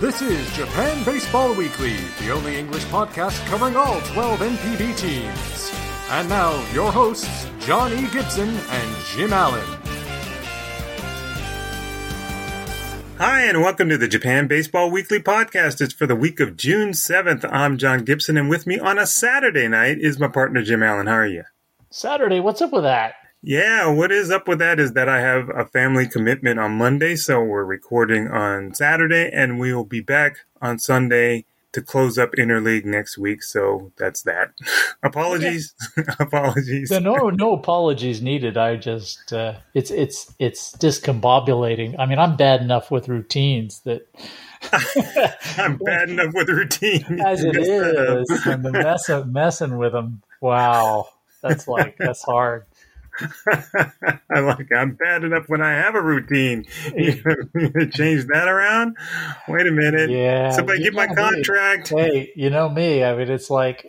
[0.00, 5.72] This is Japan Baseball Weekly, the only English podcast covering all 12 NPB teams.
[6.08, 8.08] And now, your hosts, John E.
[8.10, 9.62] Gibson and Jim Allen.
[13.18, 15.82] Hi, and welcome to the Japan Baseball Weekly podcast.
[15.82, 17.46] It's for the week of June 7th.
[17.52, 21.08] I'm John Gibson, and with me on a Saturday night is my partner, Jim Allen.
[21.08, 21.44] How are you?
[21.90, 23.16] Saturday, what's up with that?
[23.42, 27.16] Yeah, what is up with that is that I have a family commitment on Monday,
[27.16, 32.32] so we're recording on Saturday, and we will be back on Sunday to close up
[32.32, 33.42] interleague next week.
[33.42, 34.52] So that's that.
[35.02, 35.74] apologies,
[36.18, 36.90] apologies.
[36.90, 38.58] No, no apologies needed.
[38.58, 41.96] I just uh, it's it's it's discombobulating.
[41.98, 44.06] I mean, I'm bad enough with routines that.
[45.56, 50.20] I'm bad enough with routine as it is, and the mess of messing with them.
[50.42, 51.08] Wow,
[51.40, 52.66] that's like that's hard.
[54.30, 56.66] I'm like, I'm bad enough when I have a routine.
[56.94, 58.96] You change that around?
[59.48, 60.10] Wait a minute.
[60.10, 60.50] Yeah.
[60.50, 61.88] Somebody get my contract.
[61.88, 63.04] Hey, you know me.
[63.04, 63.86] I mean, it's like,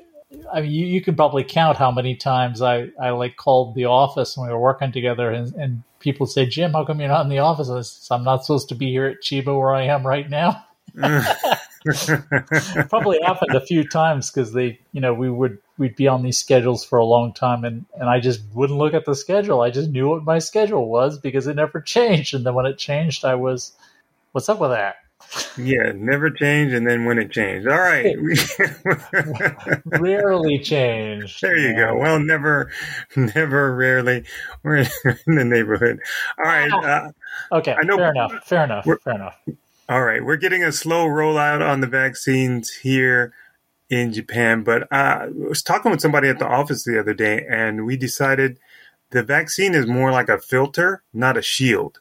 [0.52, 3.86] I mean, you, you can probably count how many times I, I like called the
[3.86, 7.23] office when we were working together and, and people say, Jim, how come you're not
[7.25, 7.69] in the office?
[7.69, 10.66] I said, I'm not supposed to be here at Chiba where I am right now.
[10.95, 11.59] Mm.
[12.89, 16.38] probably happened a few times because they, you know, we would we'd be on these
[16.38, 19.62] schedules for a long time, and and I just wouldn't look at the schedule.
[19.62, 22.36] I just knew what my schedule was because it never changed.
[22.36, 23.74] And then when it changed, I was,
[24.32, 24.98] what's up with that?
[25.58, 28.16] Yeah, never changed, and then when it changed, all right.
[29.86, 31.42] rarely changed.
[31.42, 31.96] There you go.
[31.96, 32.72] Well, never,
[33.16, 34.24] never, rarely.
[34.64, 36.00] We're in the neighborhood.
[36.38, 36.72] All right.
[36.72, 37.12] Uh,
[37.56, 37.74] okay.
[37.74, 38.34] I know, fair enough.
[38.46, 38.86] Fair enough.
[39.04, 39.40] Fair enough.
[39.90, 43.34] All right, we're getting a slow rollout on the vaccines here
[43.92, 47.86] in Japan, but I was talking with somebody at the office the other day, and
[47.86, 48.58] we decided
[49.09, 52.00] the vaccine is more like a filter, not a shield.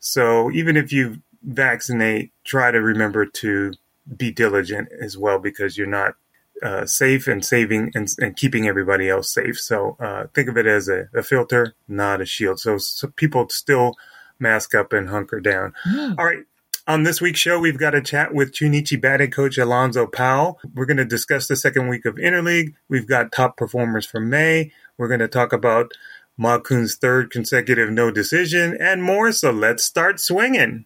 [0.00, 3.74] So even if you vaccinate, try to remember to
[4.16, 6.14] be diligent as well because you're not
[6.62, 9.60] uh, safe and saving and, and, keeping everybody else safe.
[9.60, 12.60] So uh, think of it as a, a filter, not a shield.
[12.60, 13.94] So, so, people still
[14.38, 15.74] mask up and hunker down.
[15.86, 16.14] Mm.
[16.18, 16.44] All right.
[16.88, 20.60] On this week's show, we've got a chat with Chunichi batting coach Alonzo Powell.
[20.72, 22.74] We're going to discuss the second week of Interleague.
[22.88, 24.70] We've got top performers from May.
[24.96, 25.90] We're going to talk about
[26.36, 29.32] Ma-kun's third consecutive no decision and more.
[29.32, 30.84] So let's start swinging.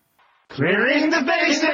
[0.48, 1.64] Clearing the bases.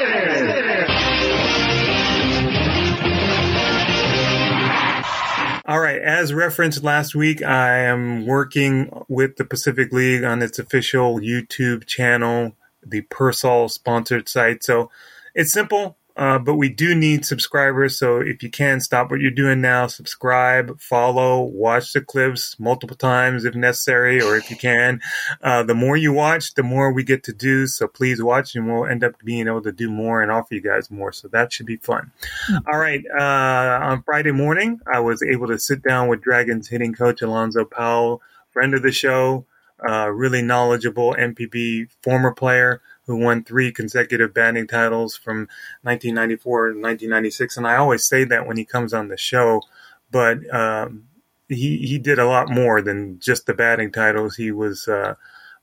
[5.67, 10.59] All right, as referenced last week, I am working with the Pacific League on its
[10.59, 14.63] official YouTube channel the Persol sponsored site.
[14.63, 14.91] So
[15.35, 17.99] it's simple, uh, but we do need subscribers.
[17.99, 22.97] So if you can, stop what you're doing now, subscribe, follow, watch the clips multiple
[22.97, 25.01] times if necessary, or if you can.
[25.43, 27.67] Uh, the more you watch, the more we get to do.
[27.67, 30.63] So please watch, and we'll end up being able to do more and offer you
[30.63, 31.13] guys more.
[31.13, 32.13] So that should be fun.
[32.51, 32.69] Mm-hmm.
[32.73, 33.05] All right.
[33.19, 37.65] Uh, on Friday morning, I was able to sit down with Dragons hitting coach Alonzo
[37.67, 39.45] Powell, friend of the show
[39.87, 45.49] uh, really knowledgeable NPB former player who won three consecutive batting titles from
[45.83, 47.57] 1994 to 1996.
[47.57, 49.63] And I always say that when he comes on the show,
[50.11, 51.05] but um,
[51.49, 54.37] he he did a lot more than just the batting titles.
[54.37, 55.15] He was uh,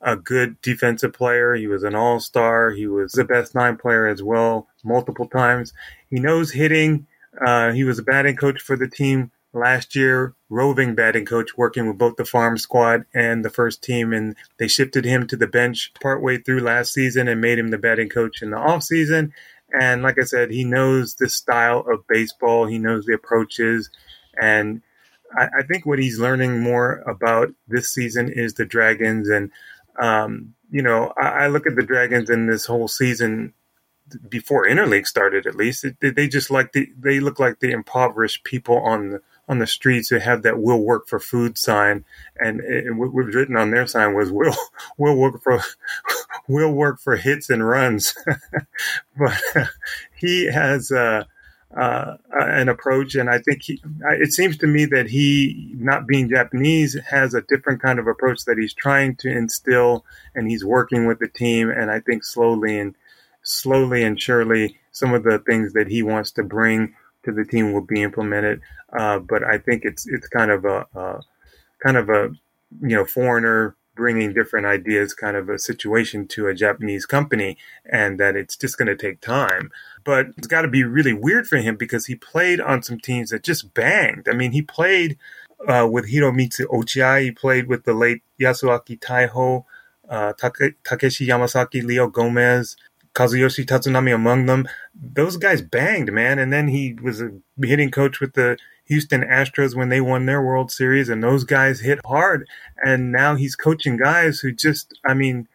[0.01, 1.55] a good defensive player.
[1.55, 2.71] He was an all star.
[2.71, 5.73] He was the best nine player as well, multiple times.
[6.09, 7.07] He knows hitting.
[7.45, 11.87] Uh, he was a batting coach for the team last year roving batting coach working
[11.87, 15.47] with both the farm squad and the first team and they shifted him to the
[15.47, 19.31] bench partway through last season and made him the batting coach in the off season
[19.79, 22.65] and like i said he knows the style of baseball.
[22.65, 23.89] He knows the approaches.
[24.41, 24.81] And
[25.37, 29.29] i, I think what he's learning more about this season is the dragons.
[29.29, 29.51] And
[29.99, 33.53] um, you know I, I look at the dragons in this whole season
[34.27, 35.85] before interleague started at least.
[36.01, 40.09] They just like the they look like the impoverished people on the on the streets
[40.09, 42.05] who have that "We'll work for food" sign,
[42.39, 44.55] and, and what was written on their sign was "We'll
[44.97, 45.59] we'll work for
[46.47, 48.15] we'll work for hits and runs."
[49.17, 49.65] but uh,
[50.15, 51.25] he has uh,
[51.75, 53.81] uh, an approach, and I think he.
[54.11, 58.45] It seems to me that he, not being Japanese, has a different kind of approach
[58.45, 60.05] that he's trying to instill,
[60.35, 62.95] and he's working with the team, and I think slowly and
[63.41, 67.73] slowly and surely, some of the things that he wants to bring to the team
[67.73, 68.61] will be implemented.
[68.97, 71.21] Uh, but I think it's it's kind of a, a
[71.81, 72.29] kind of a
[72.81, 78.19] you know foreigner bringing different ideas kind of a situation to a Japanese company and
[78.19, 79.71] that it's just going to take time.
[80.03, 83.29] But it's got to be really weird for him because he played on some teams
[83.29, 84.27] that just banged.
[84.27, 85.17] I mean, he played
[85.67, 89.65] uh, with Hiromitsu Ochiai, he played with the late Yasuaki Taiho,
[90.09, 92.75] uh, Take- Takeshi Yamasaki, Leo Gomez,
[93.13, 94.67] Kazuyoshi Tatsunami among them.
[94.93, 96.39] Those guys banged, man.
[96.39, 97.31] And then he was a
[97.61, 101.79] hitting coach with the Houston Astros when they won their World Series, and those guys
[101.81, 102.47] hit hard.
[102.83, 105.47] And now he's coaching guys who just, I mean,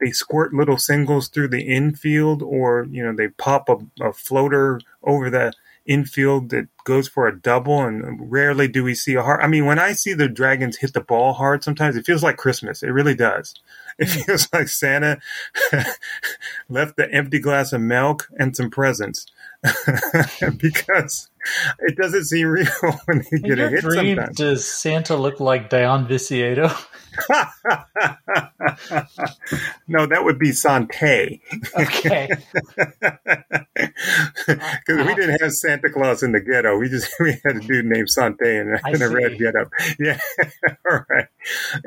[0.00, 4.80] they squirt little singles through the infield, or you know, they pop a, a floater
[5.02, 5.52] over the
[5.86, 9.42] infield that goes for a double, and rarely do we see a hard.
[9.42, 12.36] I mean, when I see the Dragons hit the ball hard, sometimes it feels like
[12.36, 12.82] Christmas.
[12.82, 13.54] It really does.
[13.98, 15.18] It feels like Santa
[16.68, 19.24] left the empty glass of milk and some presents
[20.58, 21.30] because
[21.78, 22.66] it doesn't seem real
[23.06, 23.80] when they get a hit.
[23.80, 24.36] Dream, sometimes.
[24.36, 26.68] does Santa look like Dayan Viciedo?
[29.88, 31.40] no, that would be Sante.
[31.74, 32.28] Okay.
[33.74, 36.76] Because we didn't have Santa Claus in the ghetto.
[36.76, 39.68] We just we had a dude named Sante in, in a red getup.
[39.98, 40.20] Yeah.
[40.90, 41.28] All right.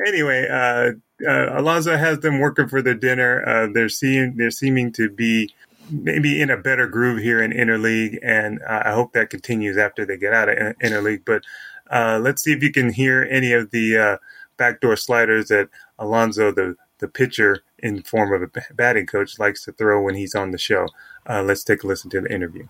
[0.07, 0.93] Anyway, uh,
[1.27, 3.47] uh, Alonzo has them working for their dinner.
[3.47, 5.53] Uh, they're seeing they're seeming to be
[5.89, 10.05] maybe in a better groove here in interleague, and uh, I hope that continues after
[10.05, 11.23] they get out of interleague.
[11.25, 11.43] But
[11.91, 14.17] uh, let's see if you can hear any of the uh,
[14.57, 19.71] backdoor sliders that Alonzo, the the pitcher in form of a batting coach, likes to
[19.71, 20.87] throw when he's on the show.
[21.27, 22.67] Uh, let's take a listen to the interview.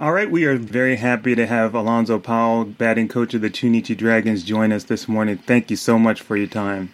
[0.00, 3.96] All right, we are very happy to have Alonzo Powell, batting coach of the Chunichi
[3.96, 5.38] Dragons, join us this morning.
[5.38, 6.90] Thank you so much for your time.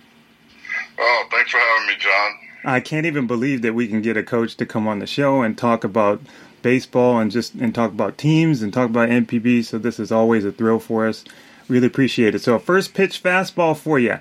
[1.02, 2.32] Oh, thanks for having me, John.
[2.62, 5.40] I can't even believe that we can get a coach to come on the show
[5.40, 6.20] and talk about
[6.60, 9.64] baseball and just and talk about teams and talk about NPB.
[9.64, 11.24] So this is always a thrill for us.
[11.68, 12.40] Really appreciate it.
[12.40, 14.18] So first pitch fastball for you.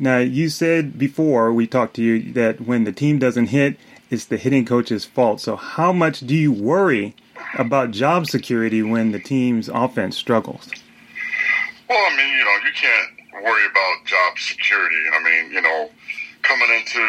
[0.00, 3.78] Now you said before we talked to you that when the team doesn't hit,
[4.10, 5.40] it's the hitting coach's fault.
[5.40, 7.14] So how much do you worry
[7.56, 10.70] about job security when the team's offense struggles?
[11.88, 14.96] Well, I mean, you know, you can't worry about job security.
[15.12, 15.90] I mean, you know,
[16.46, 17.02] coming into,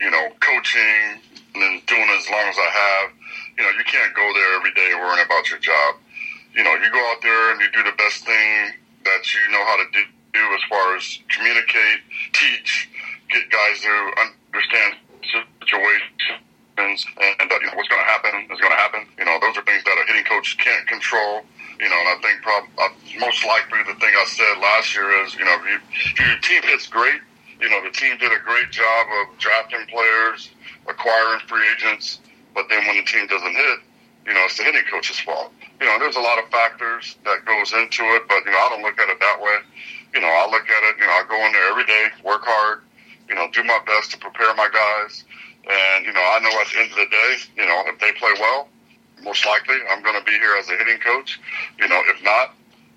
[0.00, 1.24] you know, coaching
[1.56, 3.06] and then doing it as long as I have,
[3.56, 5.96] you know, you can't go there every day worrying about your job.
[6.54, 9.64] You know, you go out there and you do the best thing that you know
[9.64, 10.04] how to do,
[10.34, 12.90] do as far as communicate, teach,
[13.32, 15.00] get guys to understand
[15.64, 16.44] situations
[16.76, 16.98] and,
[17.40, 19.06] and uh, you know, what's going to happen is going to happen.
[19.18, 21.42] You know, those are things that a hitting coach can't control.
[21.80, 22.88] You know, and I think prob- uh,
[23.18, 25.78] most likely the thing I said last year is, you know, if, you,
[26.14, 27.20] if your team hits great,
[27.60, 30.50] you know, the team did a great job of drafting players,
[30.88, 32.20] acquiring free agents,
[32.54, 33.78] but then when the team doesn't hit,
[34.26, 35.52] you know, it's the hitting coach's fault.
[35.80, 38.68] You know, there's a lot of factors that goes into it, but, you know, I
[38.70, 39.58] don't look at it that way.
[40.14, 42.42] You know, I look at it, you know, I go in there every day, work
[42.44, 42.82] hard,
[43.28, 45.24] you know, do my best to prepare my guys.
[45.64, 48.12] And, you know, I know at the end of the day, you know, if they
[48.12, 48.68] play well,
[49.22, 51.40] most likely I'm going to be here as a hitting coach.
[51.78, 52.54] You know, if not,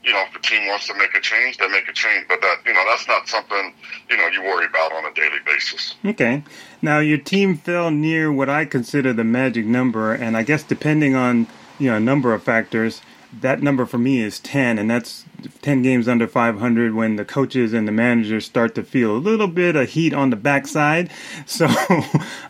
[0.08, 2.26] you know, if the team wants to make a change, they make a change.
[2.30, 3.74] But that, you know, that's not something,
[4.10, 5.96] you know, you worry about on a daily basis.
[6.06, 6.44] Okay.
[6.82, 11.14] Now your team fell near what I consider the magic number, and I guess depending
[11.14, 13.02] on you know a number of factors,
[13.42, 15.26] that number for me is ten, and that's
[15.68, 19.50] ten games under 500 when the coaches and the managers start to feel a little
[19.50, 21.10] bit of heat on the backside.
[21.46, 21.68] So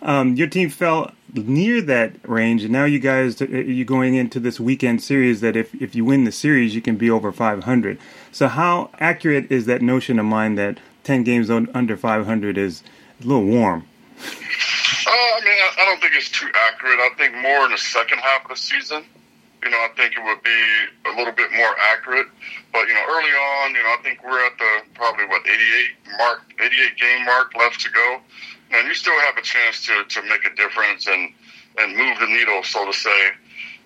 [0.03, 4.59] um, your team fell near that range, and now you guys you're going into this
[4.59, 7.97] weekend series that if if you win the series, you can be over 500.
[8.31, 12.83] So how accurate is that notion of mine that 10 games under 500 is
[13.21, 13.87] a little warm?
[14.19, 16.99] Uh, I mean, I, I don't think it's too accurate.
[16.99, 19.03] I think more in the second half of the season,
[19.67, 20.63] you know, I think it would be
[21.11, 22.27] a little bit more accurate.
[22.71, 26.15] But, you know, early on, you know, I think we're at the probably, what, 88
[26.17, 28.21] mark, 88 game mark left to go.
[28.71, 31.33] And you still have a chance to, to make a difference and,
[31.79, 33.35] and move the needle, so to say.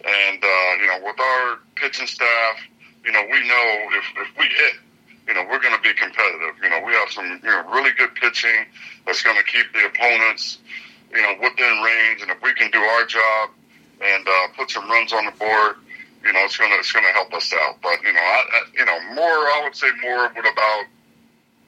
[0.05, 2.61] And, uh, you know, with our pitching staff,
[3.03, 3.65] you know, we know
[3.97, 4.77] if, if we hit,
[5.27, 6.61] you know, we're going to be competitive.
[6.61, 8.69] You know, we have some, you know, really good pitching
[9.07, 10.59] that's going to keep the opponents,
[11.09, 12.21] you know, within range.
[12.21, 13.49] And if we can do our job
[14.01, 15.75] and uh, put some runs on the board,
[16.23, 17.81] you know, it's going to it's to help us out.
[17.81, 20.83] But you know, I, I, you know, more I would say more would about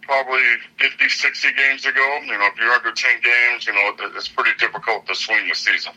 [0.02, 0.42] probably
[0.80, 2.20] 50, 60 games ago.
[2.24, 5.56] You know, if you're under 10 games, you know, it's pretty difficult to swing the
[5.56, 5.94] season.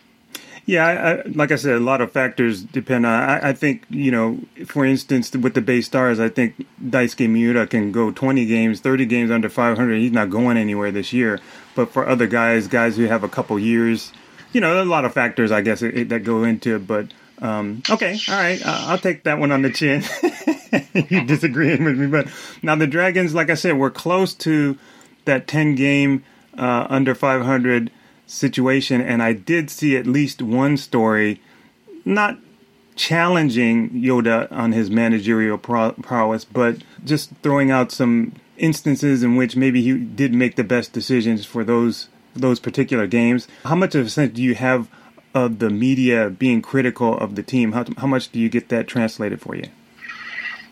[0.64, 3.12] Yeah, I, I, like I said, a lot of factors depend on.
[3.12, 7.68] I, I, think you know, for instance, with the Bay Stars, I think Daisuke Miura
[7.68, 9.96] can go 20 games, 30 games under 500.
[9.96, 11.40] He's not going anywhere this year.
[11.76, 14.12] But for other guys, guys who have a couple years,
[14.52, 16.86] you know, there's a lot of factors, I guess, it, that go into it.
[16.86, 20.02] But um, okay, all right, uh, I'll take that one on the chin.
[21.10, 22.28] you disagreeing with me, but
[22.62, 24.78] now the Dragons, like I said, we're close to
[25.24, 26.24] that 10 game
[26.56, 27.90] uh, under 500
[28.26, 31.40] situation, and I did see at least one story,
[32.04, 32.38] not
[32.96, 39.82] challenging Yoda on his managerial prowess, but just throwing out some instances in which maybe
[39.82, 42.08] he did make the best decisions for those
[42.40, 43.48] those particular games.
[43.64, 44.88] How much of a sense do you have
[45.34, 47.72] of the media being critical of the team?
[47.72, 49.68] How, how much do you get that translated for you?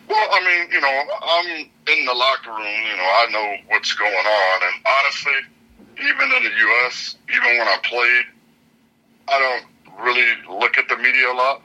[0.09, 2.81] Well, I mean, you know, I'm in the locker room.
[2.89, 5.33] You know, I know what's going on, and honestly,
[5.97, 8.25] even in the U.S., even when I played,
[9.27, 11.61] I don't really look at the media a lot.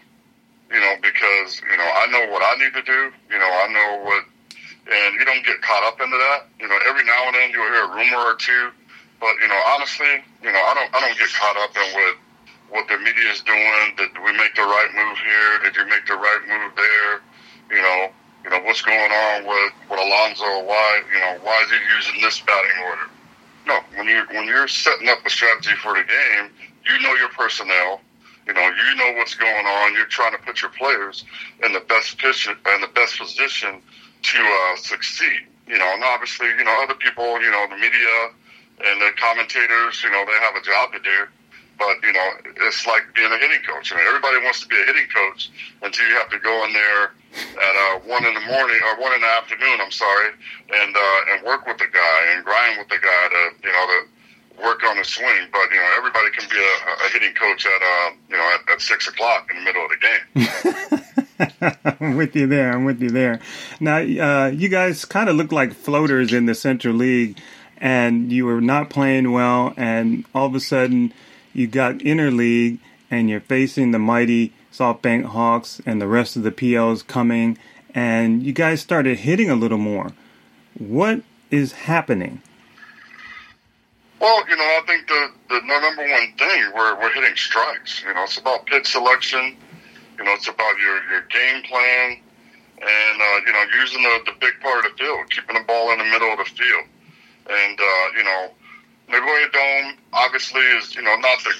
[0.70, 3.12] You know, because you know I know what I need to do.
[3.30, 4.24] You know, I know what,
[4.92, 6.46] and you don't get caught up into that.
[6.60, 8.70] You know, every now and then you'll hear a rumor or two,
[9.20, 12.16] but you know, honestly, you know, I don't I don't get caught up in what
[12.72, 13.94] what the media is doing.
[13.96, 15.52] Did we make the right move here?
[15.62, 17.20] Did you make the right move there?
[17.70, 18.10] You know,
[18.42, 20.64] you know what's going on with with Alonzo?
[20.64, 23.06] Why you know why is he using this batting order?
[23.66, 26.50] No, when you when you're setting up a strategy for the game,
[26.88, 28.00] you know your personnel.
[28.46, 29.94] You know you know what's going on.
[29.94, 31.24] You're trying to put your players
[31.62, 33.82] in the best position in the best position
[34.22, 35.44] to uh, succeed.
[35.68, 38.32] You know, and obviously, you know other people, you know the media
[38.84, 41.26] and the commentators, you know they have a job to do.
[41.78, 42.28] But you know,
[42.68, 43.90] it's like being a hitting coach.
[43.90, 45.50] You know, everybody wants to be a hitting coach
[45.82, 47.12] until you have to go in there
[47.56, 49.80] at uh, one in the morning or one in the afternoon.
[49.80, 50.28] I'm sorry,
[50.68, 53.86] and uh, and work with the guy and grind with the guy to you know
[53.86, 54.00] to
[54.62, 55.48] work on the swing.
[55.52, 58.74] But you know, everybody can be a, a hitting coach at uh, you know at,
[58.74, 61.00] at six o'clock in the middle of the game.
[62.00, 62.72] I'm with you there.
[62.72, 63.40] I'm with you there.
[63.80, 67.38] Now, uh, you guys kind of look like floaters in the Central League,
[67.80, 71.12] and you were not playing well, and all of a sudden
[71.52, 72.78] you got interleague
[73.10, 77.58] and you're facing the mighty SoftBank Hawks and the rest of the PLs coming,
[77.94, 80.12] and you guys started hitting a little more.
[80.78, 82.40] What is happening?
[84.20, 88.02] Well, you know, I think the, the number one thing we're we're hitting strikes.
[88.02, 89.56] You know, it's about pitch selection.
[90.18, 92.18] You know, it's about your your game plan,
[92.82, 95.90] and uh, you know, using the the big part of the field, keeping the ball
[95.92, 96.84] in the middle of the field,
[97.50, 98.50] and uh, you know,
[99.08, 101.54] Nagoya Dome obviously is you know not the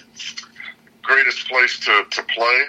[1.02, 2.62] greatest place to to play,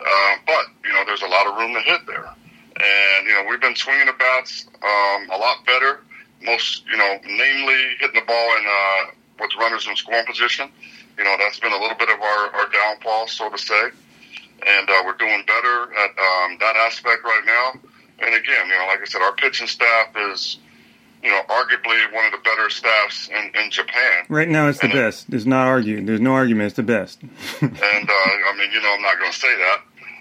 [0.00, 3.46] uh, but you know there's a lot of room to hit there, and you know
[3.48, 6.00] we've been swinging the bats um, a lot better.
[6.42, 10.70] Most you know, namely hitting the ball in uh, with runners in scoring position.
[11.16, 13.90] You know that's been a little bit of our, our downfall, so to say,
[14.66, 17.80] and uh, we're doing better at um, that aspect right now.
[18.22, 20.58] And again, you know, like I said, our pitching staff is
[21.22, 24.24] you know, arguably one of the better staffs in, in Japan.
[24.28, 25.30] Right now, it's the and best.
[25.30, 26.04] There's not argue.
[26.04, 26.68] There's no argument.
[26.68, 27.20] It's the best.
[27.60, 29.80] and uh, I mean, you know, I'm not going to say that,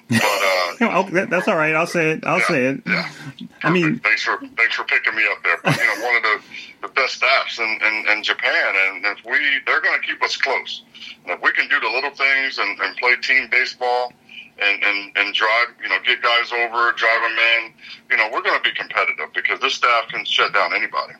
[0.10, 1.76] but uh, that's all right.
[1.76, 2.26] I'll say it.
[2.26, 2.82] I'll yeah, say it.
[2.86, 3.12] Yeah.
[3.64, 5.58] I mean, thanks for thanks for picking me up there.
[5.64, 6.42] But, you know, one of the,
[6.82, 10.36] the best staffs in, in, in Japan, and if we they're going to keep us
[10.38, 10.84] close.
[11.24, 14.12] And if we can do the little things and, and play team baseball
[14.62, 17.74] and, and, and drive, you know, get guys over, drive them in,
[18.12, 21.14] you know, we're going to be competitive because this staff can shut down anybody.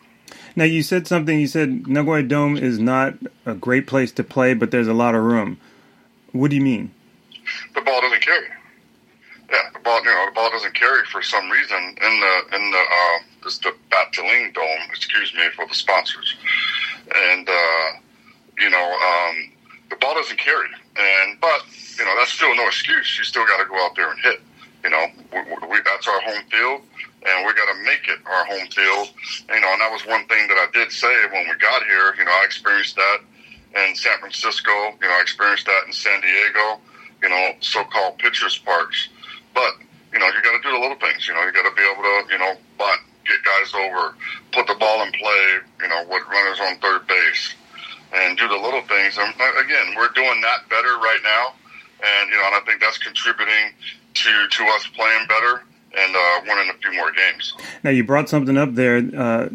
[0.56, 1.40] Now, you said something.
[1.40, 3.14] You said Nagoya Dome is not
[3.46, 5.60] a great place to play, but there's a lot of room.
[6.32, 6.92] What do you mean?
[7.76, 8.48] The ball doesn't carry.
[9.50, 12.72] Yeah, the ball, you know, the ball doesn't carry for some reason in the in
[12.72, 14.90] the uh, this the Vantelin Dome.
[14.90, 16.36] Excuse me for the sponsors,
[17.32, 17.88] and uh,
[18.60, 19.52] you know, um,
[19.90, 20.68] the ball doesn't carry.
[21.00, 21.64] And but
[21.98, 23.18] you know that's still no excuse.
[23.18, 24.42] You still got to go out there and hit.
[24.84, 26.82] You know, we, we, that's our home field,
[27.24, 29.12] and we got to make it our home field.
[29.48, 32.16] You know, and that was one thing that I did say when we got here.
[32.18, 33.20] You know, I experienced that
[33.76, 34.72] in San Francisco.
[35.02, 36.80] You know, I experienced that in San Diego.
[37.24, 39.10] You know, so-called pitchers parks.
[39.54, 39.74] But
[40.12, 41.28] you know, you got to do the little things.
[41.28, 44.16] You know, you got to be able to you know bunt, get guys over,
[44.52, 45.64] put the ball in play.
[45.80, 47.56] You know, with runners on third base
[48.14, 49.18] and do the little things.
[49.18, 51.54] And uh, again, we're doing that better right now,
[52.04, 53.74] and you know, and I think that's contributing
[54.14, 55.64] to to us playing better
[55.98, 57.54] and uh, winning a few more games.
[57.84, 58.98] Now you brought something up there.
[59.16, 59.50] Uh,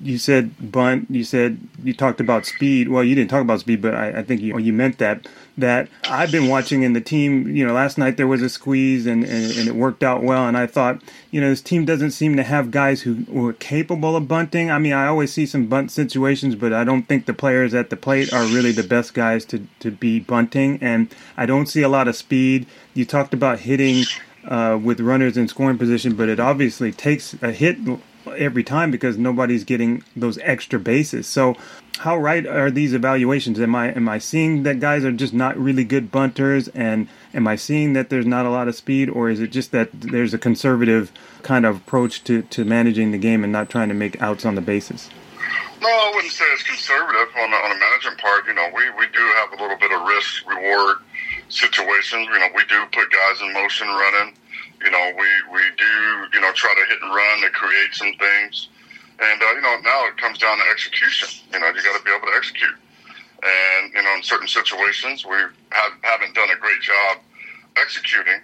[0.00, 1.10] you said bunt.
[1.10, 2.88] You said you talked about speed.
[2.88, 5.26] Well, you didn't talk about speed, but I, I think you you meant that.
[5.56, 7.54] That I've been watching in the team.
[7.54, 10.48] You know, last night there was a squeeze and, and, and it worked out well.
[10.48, 14.16] And I thought, you know, this team doesn't seem to have guys who were capable
[14.16, 14.70] of bunting.
[14.70, 17.90] I mean, I always see some bunt situations, but I don't think the players at
[17.90, 20.78] the plate are really the best guys to to be bunting.
[20.82, 22.66] And I don't see a lot of speed.
[22.94, 24.04] You talked about hitting
[24.46, 27.78] uh, with runners in scoring position, but it obviously takes a hit
[28.36, 31.26] every time because nobody's getting those extra bases.
[31.26, 31.56] So,
[31.98, 33.60] how right are these evaluations?
[33.60, 37.46] Am I am I seeing that guys are just not really good bunters, and am
[37.46, 40.34] I seeing that there's not a lot of speed, or is it just that there's
[40.34, 44.20] a conservative kind of approach to, to managing the game and not trying to make
[44.20, 45.08] outs on the bases?
[45.80, 48.46] No, I wouldn't say it's conservative on the, on the management part.
[48.46, 50.96] You know, we, we do have a little bit of risk reward
[51.48, 52.26] situations.
[52.32, 54.34] You know, we do put guys in motion running.
[54.82, 55.92] You know, we, we do,
[56.32, 58.68] you know, try to hit and run to create some things.
[59.20, 61.28] And, uh, you know, now it comes down to execution.
[61.52, 62.74] You know, you got to be able to execute.
[63.44, 65.36] And, you know, in certain situations, we
[65.70, 67.18] have, haven't done a great job
[67.76, 68.40] executing.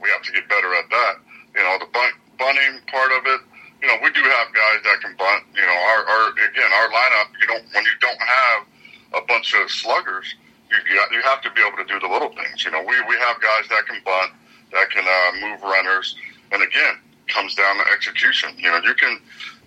[0.00, 1.14] We have to get better at that.
[1.54, 3.40] You know, the bunt, bunting part of it.
[3.82, 5.44] You know, we do have guys that can bunt.
[5.54, 7.28] You know, our, our again, our lineup.
[7.40, 8.60] You don't when you don't have
[9.14, 10.34] a bunch of sluggers,
[10.70, 10.76] you
[11.12, 12.64] you have to be able to do the little things.
[12.64, 14.32] You know, we we have guys that can bunt,
[14.72, 16.16] that can uh, move runners,
[16.52, 18.52] and again, comes down to execution.
[18.56, 19.20] You know, you can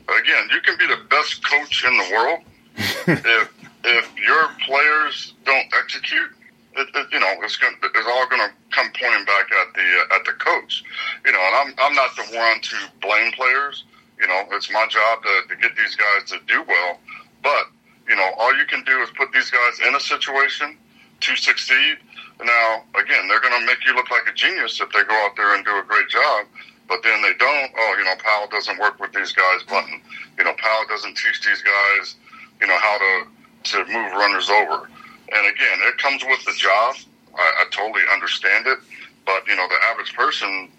[0.10, 2.40] again, you can be the best coach in the world
[3.08, 3.54] if
[3.86, 6.32] if your players don't execute
[6.76, 9.82] it, it, you know, it's going it's all going to come pointing back at the
[9.82, 10.84] uh, at the coach.
[11.26, 13.86] You know, and I'm I'm not the one to blame players.
[14.20, 17.00] You know, it's my job to, to get these guys to do well.
[17.42, 17.68] But
[18.08, 20.78] you know, all you can do is put these guys in a situation
[21.22, 21.98] to succeed.
[22.44, 25.36] Now, again, they're going to make you look like a genius if they go out
[25.38, 26.48] there and do a great job.
[26.88, 27.72] But then they don't.
[27.78, 29.64] Oh, you know, Powell doesn't work with these guys.
[29.64, 30.02] Button,
[30.38, 32.16] you know, Powell doesn't teach these guys,
[32.62, 33.28] you know, how to
[33.64, 34.90] to move runners over.
[35.32, 36.96] And again, it comes with the job.
[37.36, 38.80] I, I totally understand it.
[39.26, 40.70] But, you know, the average person,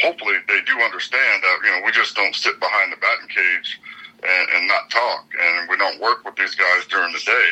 [0.00, 3.80] hopefully they do understand that, you know, we just don't sit behind the batting cage
[4.22, 5.26] and, and not talk.
[5.40, 7.48] And we don't work with these guys during the day.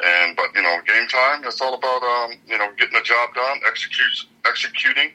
[0.00, 3.34] And, but, you know, game time, it's all about, um, you know, getting the job
[3.34, 5.10] done, execute, executing,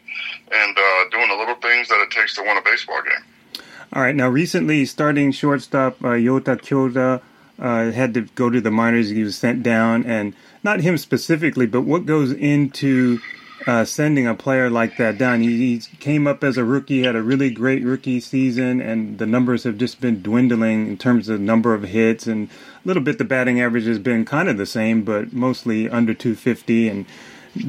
[0.51, 3.63] and uh, doing the little things that it takes to win a baseball game.
[3.93, 4.15] All right.
[4.15, 7.21] Now, recently, starting shortstop uh, Yota Kyoda
[7.59, 9.09] uh, had to go to the minors.
[9.09, 13.19] He was sent down, and not him specifically, but what goes into
[13.65, 15.41] uh, sending a player like that down.
[15.41, 19.25] He, he, came up as a rookie, had a really great rookie season, and the
[19.25, 22.49] numbers have just been dwindling in terms of number of hits and
[22.87, 23.17] little bit.
[23.17, 27.05] The batting average has been kind of the same, but mostly under 250, and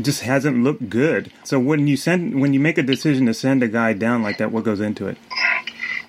[0.00, 1.32] just hasn't looked good.
[1.44, 4.38] So when you send, when you make a decision to send a guy down like
[4.38, 5.18] that, what goes into it?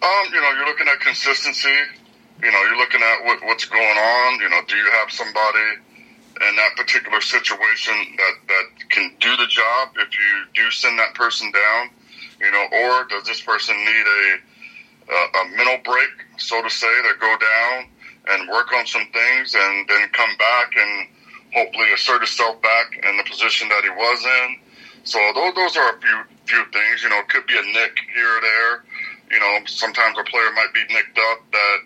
[0.02, 1.76] Um, you know, you're looking at consistency.
[2.42, 4.40] You know, you're looking at what, what's going on.
[4.40, 5.82] You know, do you have somebody?
[6.42, 11.14] in that particular situation that, that can do the job if you do send that
[11.14, 11.90] person down,
[12.40, 14.40] you know, or does this person need a,
[15.12, 17.90] a, a mental break, so to say, to go down
[18.30, 21.08] and work on some things and then come back and
[21.54, 24.58] hopefully assert himself back in the position that he was in.
[25.04, 27.04] So those, those are a few few things.
[27.04, 28.84] You know, it could be a nick here or there.
[29.32, 31.78] You know, sometimes a player might be nicked up that,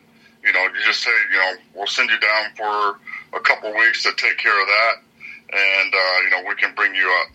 [0.44, 3.00] you know, you just say, you know, we'll send you down for
[3.36, 4.96] a couple weeks to take care of that,
[5.52, 7.32] and uh, you know we can bring you up.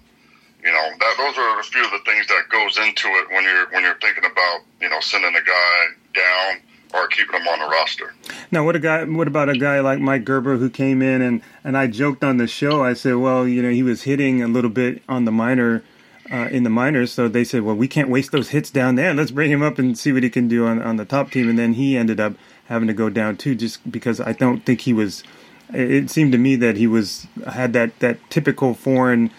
[0.62, 3.44] You know that those are a few of the things that goes into it when
[3.44, 5.77] you're when you're thinking about you know sending a guy
[6.14, 6.61] down
[6.94, 8.14] or keeping him on the roster.
[8.51, 9.05] Now, what a guy!
[9.05, 12.37] What about a guy like Mike Gerber who came in and and I joked on
[12.37, 12.83] the show.
[12.83, 15.83] I said, well, you know, he was hitting a little bit on the minor.
[16.31, 19.14] Uh, in the minors, so they said, "Well, we can't waste those hits down there.
[19.14, 21.48] Let's bring him up and see what he can do on on the top team."
[21.48, 22.35] And then he ended up
[22.66, 25.24] having to go down too, just because I don't think he was
[25.72, 29.31] it seemed to me that he was had that that typical foreign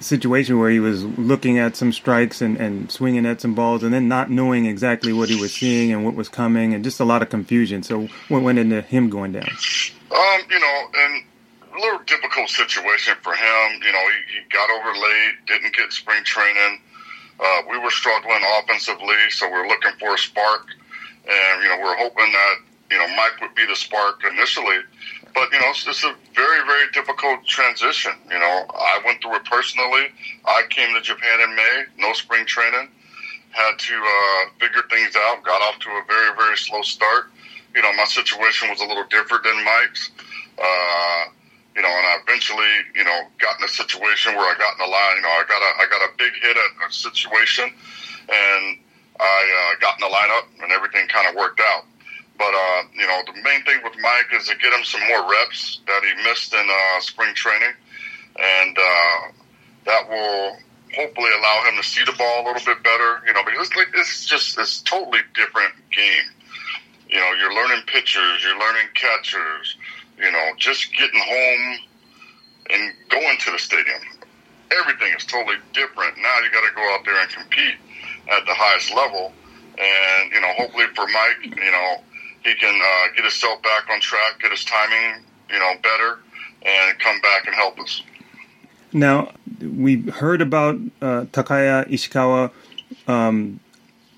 [0.00, 3.92] situation where he was looking at some strikes and, and swinging at some balls and
[3.92, 7.04] then not knowing exactly what he was seeing and what was coming and just a
[7.04, 7.82] lot of confusion.
[7.82, 9.48] So what went into him going down?
[10.10, 11.24] Um, you know, and
[11.76, 13.82] a little difficult situation for him.
[13.84, 16.80] You know, he, he got over late, didn't get spring training.
[17.38, 20.66] Uh, we were struggling offensively, so we are looking for a spark.
[21.28, 22.54] And, you know, we we're hoping that,
[22.90, 24.78] you know, Mike would be the spark initially
[25.36, 28.12] but you know, it's, a very, very difficult transition.
[28.32, 30.08] You know, I went through it personally.
[30.46, 32.88] I came to Japan in May, no spring training,
[33.50, 35.44] had to uh, figure things out.
[35.44, 37.28] Got off to a very, very slow start.
[37.74, 40.08] You know, my situation was a little different than Mike's.
[40.56, 41.24] Uh,
[41.76, 44.88] you know, and I eventually, you know, got in a situation where I got in
[44.88, 45.16] the line.
[45.16, 47.64] You know, I got a, I got a big hit at a situation,
[48.32, 48.78] and
[49.20, 51.84] I uh, got in the lineup, and everything kind of worked out.
[52.38, 55.30] But uh, you know, the main thing with Mike is to get him some more
[55.30, 57.72] reps that he missed in uh, spring training,
[58.38, 59.20] and uh,
[59.86, 60.56] that will
[60.94, 63.22] hopefully allow him to see the ball a little bit better.
[63.26, 66.28] You know, because it's like it's just this totally different game.
[67.08, 69.76] You know, you're learning pitchers, you're learning catchers.
[70.18, 71.78] You know, just getting home
[72.70, 74.00] and going to the stadium.
[74.70, 76.16] Everything is totally different.
[76.16, 77.76] Now you got to go out there and compete
[78.28, 79.32] at the highest level.
[79.78, 82.00] And, you know, hopefully for Mike, you know,
[82.46, 86.18] he can uh, get himself back on track, get his timing, you know, better,
[86.62, 88.02] and come back and help us.
[88.92, 92.52] Now, we heard about uh, Takaya Ishikawa.
[93.08, 93.60] Um,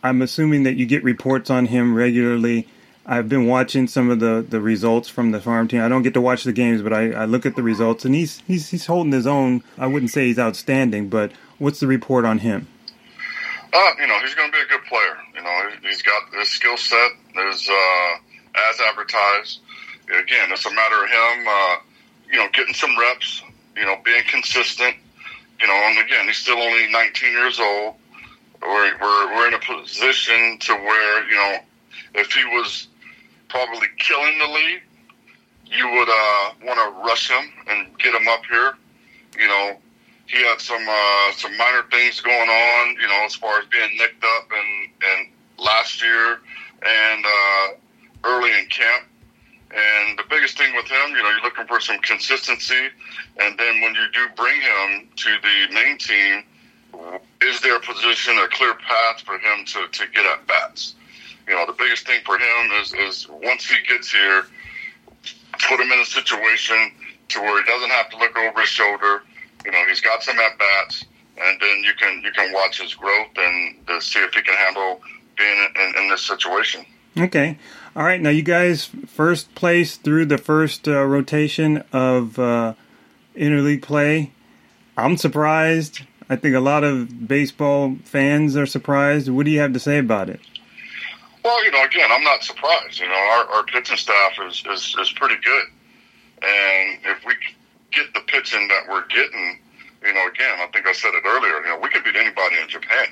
[0.03, 2.69] I'm assuming that you get reports on him regularly.
[3.07, 5.81] I've been watching some of the, the results from the farm team.
[5.81, 8.14] I don't get to watch the games, but I, I look at the results, and
[8.14, 9.62] he's he's he's holding his own.
[9.79, 12.69] I wouldn't say he's outstanding, but what's the report on him?
[13.72, 15.16] Uh, you know, he's going to be a good player.
[15.35, 17.11] You know, he's got his skill set
[17.48, 19.61] is uh, as advertised.
[20.07, 21.76] Again, it's a matter of him, uh,
[22.31, 23.42] you know, getting some reps,
[23.76, 24.96] you know, being consistent,
[25.61, 27.94] you know, and again, he's still only 19 years old.
[28.62, 31.59] We're, we're, we're in a position to where, you know,
[32.14, 32.88] if he was
[33.48, 34.83] probably killing the league,
[35.66, 38.74] you would uh, want to rush him and get him up here.
[39.38, 39.76] You know,
[40.29, 43.97] he had some uh, some minor things going on, you know, as far as being
[43.97, 46.38] nicked up and, and last year
[46.83, 47.67] and uh,
[48.25, 49.05] early in camp.
[49.71, 52.88] And the biggest thing with him, you know, you're looking for some consistency.
[53.38, 56.43] And then when you do bring him to the main team,
[57.43, 60.95] is there a position, a clear path for him to, to get at bats?
[61.47, 64.45] You know, the biggest thing for him is, is once he gets here,
[65.69, 66.93] put him in a situation
[67.29, 69.23] to where he doesn't have to look over his shoulder.
[69.64, 71.05] You know, he's got some at bats,
[71.40, 74.55] and then you can you can watch his growth and to see if he can
[74.55, 75.01] handle
[75.37, 76.85] being in, in this situation.
[77.16, 77.59] Okay.
[77.97, 78.21] All right.
[78.21, 82.75] Now, you guys first place through the first uh, rotation of uh,
[83.37, 84.33] interleague play.
[84.97, 86.03] I'm surprised.
[86.31, 89.29] I think a lot of baseball fans are surprised.
[89.29, 90.40] What do you have to say about it?
[91.44, 93.01] Well, you know, again, I'm not surprised.
[93.01, 95.64] You know, our, our pitching staff is, is, is pretty good.
[96.42, 97.35] And if we
[97.90, 99.59] get the pitching that we're getting,
[100.03, 102.57] you know, again, I think I said it earlier, you know, we could beat anybody
[102.62, 103.09] in Japan.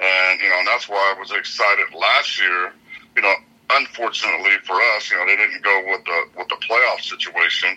[0.00, 2.72] And, you know, and that's why I was excited last year.
[3.16, 3.34] You know,
[3.72, 7.76] unfortunately for us, you know, they didn't go with the with the playoff situation.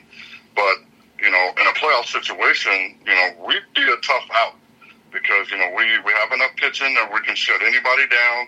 [0.55, 0.77] But,
[1.19, 4.55] you know, in a playoff situation, you know, we'd be a tough out
[5.11, 8.47] because, you know, we, we have enough pitching that we can shut anybody down.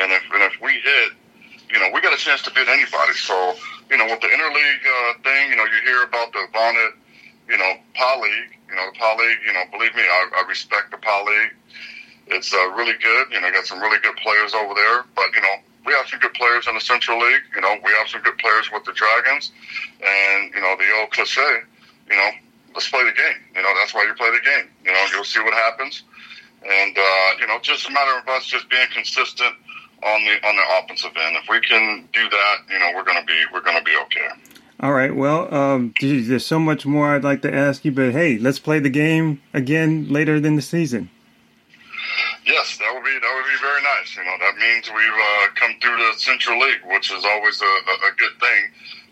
[0.00, 1.12] And if, and if we hit,
[1.70, 3.12] you know, we got a chance to beat anybody.
[3.14, 3.54] So,
[3.90, 6.92] you know, with the interleague uh, thing, you know, you hear about the Bonnet,
[7.48, 7.72] you know,
[8.20, 11.54] League, you know, the League, you know, believe me, I, I respect the League.
[12.28, 13.32] It's uh, really good.
[13.32, 15.04] You know, got some really good players over there.
[15.14, 17.42] But, you know, we have some good players in the Central League.
[17.54, 19.52] You know, we have some good players with the Dragons.
[20.00, 21.66] And, you know, the old cliche,
[22.08, 22.30] you know,
[22.74, 23.42] let's play the game.
[23.54, 24.70] You know, that's why you play the game.
[24.84, 26.02] You know, you'll see what happens.
[26.62, 29.54] And, uh, you know, just a matter of us just being consistent
[30.02, 31.36] on the on the offensive end.
[31.36, 34.28] If we can do that, you know, we're gonna be we're gonna be okay.
[34.80, 35.14] All right.
[35.14, 38.58] Well, um, geez, there's so much more I'd like to ask you, but hey, let's
[38.58, 41.10] play the game again later in the season.
[42.44, 44.16] Yes, that would be that would be very nice.
[44.16, 47.72] You know, that means we've uh, come through the Central League, which is always a,
[48.10, 48.62] a, good thing.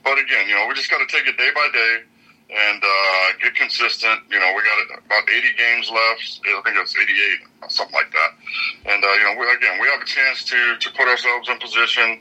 [0.02, 2.02] But again, you know, we just got to take it day by day
[2.50, 4.20] and uh, get consistent.
[4.30, 6.40] You know, we got about 80 games left.
[6.42, 8.30] I think it's 88, something like that.
[8.90, 11.58] And uh, you know, we, again, we have a chance to to put ourselves in
[11.58, 12.18] position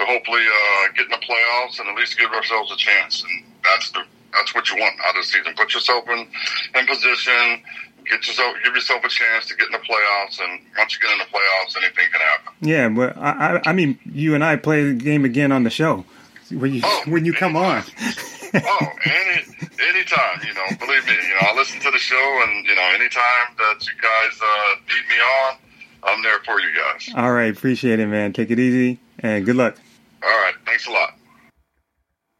[0.00, 3.22] to hopefully uh, get in the playoffs and at least give ourselves a chance.
[3.22, 5.52] And that's the that's what you want out of the season.
[5.56, 6.26] Put yourself in
[6.74, 7.62] in position.
[8.08, 11.12] Get yourself, give yourself a chance to get in the playoffs, and once you get
[11.12, 12.52] in the playoffs, anything can happen.
[12.60, 16.04] Yeah, but I, I mean, you and I play the game again on the show
[16.50, 17.84] when you oh, when you come on.
[18.54, 19.44] oh, any
[19.86, 22.90] anytime, you know, believe me, you know, I listen to the show, and you know,
[22.94, 25.56] anytime that you guys uh, need me on,
[26.04, 27.10] I'm there for you guys.
[27.14, 28.32] All right, appreciate it, man.
[28.32, 29.76] Take it easy, and good luck.
[30.22, 31.14] All right, thanks a lot.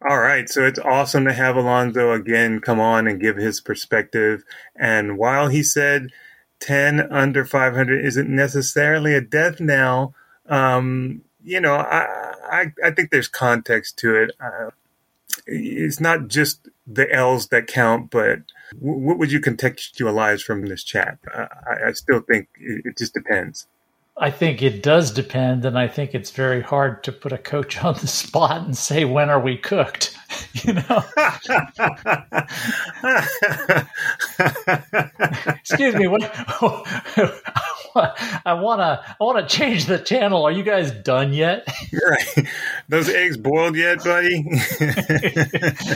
[0.08, 4.44] All right, so it's awesome to have Alonzo again come on and give his perspective.
[4.74, 6.08] And while he said
[6.60, 10.14] 10 under 500 isn't necessarily a death knell,
[10.48, 14.30] um, you know, I, I, I think there's context to it.
[14.40, 14.70] Uh,
[15.46, 18.40] it's not just the L's that count, but
[18.74, 21.18] w- what would you contextualize from this chat?
[21.34, 23.66] I, I still think it, it just depends.
[24.22, 27.78] I think it does depend, and I think it's very hard to put a coach
[27.84, 30.16] on the spot and say when are we cooked.
[30.64, 31.02] You know.
[35.60, 36.06] Excuse me.
[36.06, 36.22] What?
[38.44, 39.02] I wanna.
[39.20, 40.44] I wanna change the channel.
[40.44, 41.66] Are you guys done yet?
[41.92, 42.46] right.
[42.88, 44.44] Those eggs boiled yet, buddy?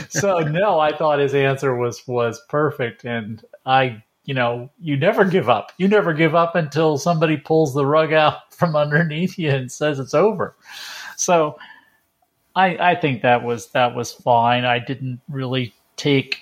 [0.09, 5.23] so no, I thought his answer was was perfect, and I you know, you never
[5.23, 5.71] give up.
[5.77, 9.99] You never give up until somebody pulls the rug out from underneath you and says
[9.99, 10.55] it's over.
[11.15, 11.57] So
[12.55, 14.65] I I think that was that was fine.
[14.65, 16.41] I didn't really take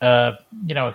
[0.00, 0.32] uh
[0.66, 0.94] you know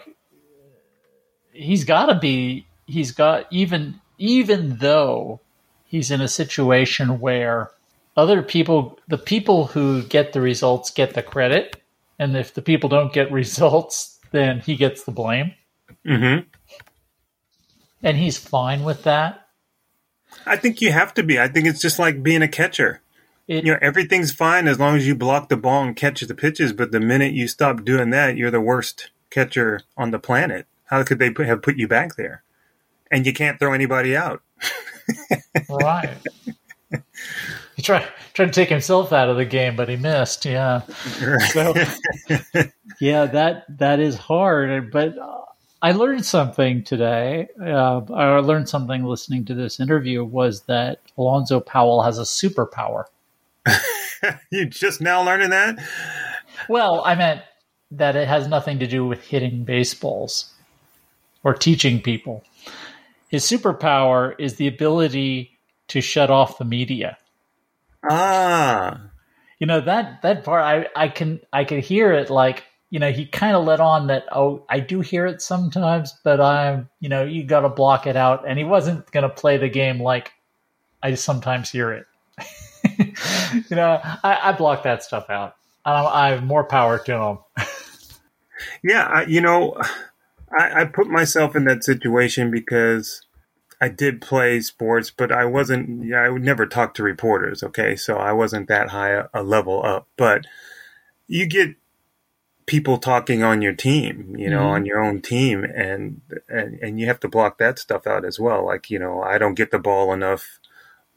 [1.52, 5.40] he's got to be he's got even even though
[5.86, 7.72] he's in a situation where
[8.18, 11.82] other people the people who get the results get the credit
[12.18, 15.54] and if the people don't get results then he gets the blame
[16.06, 16.48] Mm-hmm.
[18.02, 19.48] And he's fine with that.
[20.46, 21.40] I think you have to be.
[21.40, 23.02] I think it's just like being a catcher.
[23.48, 26.36] It, you know, everything's fine as long as you block the ball and catch the
[26.36, 26.72] pitches.
[26.72, 30.68] But the minute you stop doing that, you're the worst catcher on the planet.
[30.86, 32.44] How could they put, have put you back there?
[33.12, 34.44] And you can't throw anybody out.
[35.70, 36.18] right.
[37.76, 40.46] He tried tried to take himself out of the game, but he missed.
[40.46, 40.82] Yeah.
[41.54, 41.74] So,
[43.00, 44.92] yeah, that that is hard.
[44.92, 45.16] But
[45.82, 47.48] I learned something today.
[47.62, 53.06] Uh, I learned something listening to this interview was that Alonzo Powell has a superpower.
[54.52, 55.80] you just now learning that?
[56.68, 57.42] Well, I meant
[57.92, 60.54] that it has nothing to do with hitting baseballs
[61.44, 62.44] or teaching people.
[63.30, 67.18] His superpower is the ability to shut off the media.
[68.10, 69.02] Ah.
[69.60, 73.12] You know that that part I I can I can hear it like you know
[73.12, 77.10] he kind of let on that oh I do hear it sometimes but I'm you
[77.10, 80.02] know you got to block it out and he wasn't going to play the game
[80.02, 80.34] like
[81.02, 82.06] I sometimes hear it.
[83.70, 85.56] you know I, I block that stuff out.
[85.86, 87.38] I, I have more power to him.
[88.84, 89.76] yeah, I, you know
[90.58, 93.22] I, I put myself in that situation because
[93.82, 96.06] I did play sports, but I wasn't.
[96.06, 97.64] Yeah, I would never talk to reporters.
[97.64, 100.08] Okay, so I wasn't that high a, a level up.
[100.18, 100.46] But
[101.28, 101.76] you get
[102.70, 104.76] people talking on your team, you know, mm-hmm.
[104.76, 108.40] on your own team, and, and and you have to block that stuff out as
[108.40, 108.64] well.
[108.64, 110.60] Like you know, I don't get the ball enough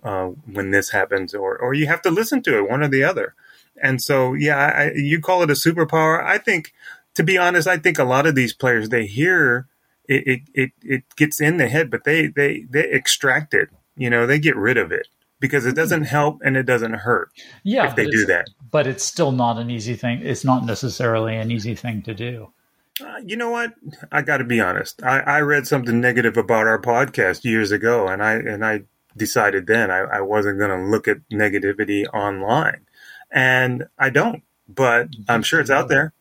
[0.02, 3.04] uh, when this happens, or or you have to listen to it, one or the
[3.04, 3.34] other.
[3.82, 6.24] And so, yeah, I, you call it a superpower.
[6.24, 6.72] I think,
[7.14, 9.66] to be honest, I think a lot of these players they hear
[10.08, 13.70] it, it, it, it gets in the head, but they, they, they extract it.
[13.96, 15.08] You know, they get rid of it
[15.42, 17.32] because it doesn't help and it doesn't hurt.
[17.64, 18.46] Yeah, if they do that.
[18.70, 20.20] But it's still not an easy thing.
[20.22, 22.52] It's not necessarily an easy thing to do.
[23.00, 23.72] Uh, you know what?
[24.12, 25.02] I got to be honest.
[25.02, 28.84] I, I read something negative about our podcast years ago, and I and I
[29.16, 32.86] decided then I, I wasn't going to look at negativity online,
[33.32, 34.44] and I don't.
[34.68, 36.12] But I'm sure it's out there.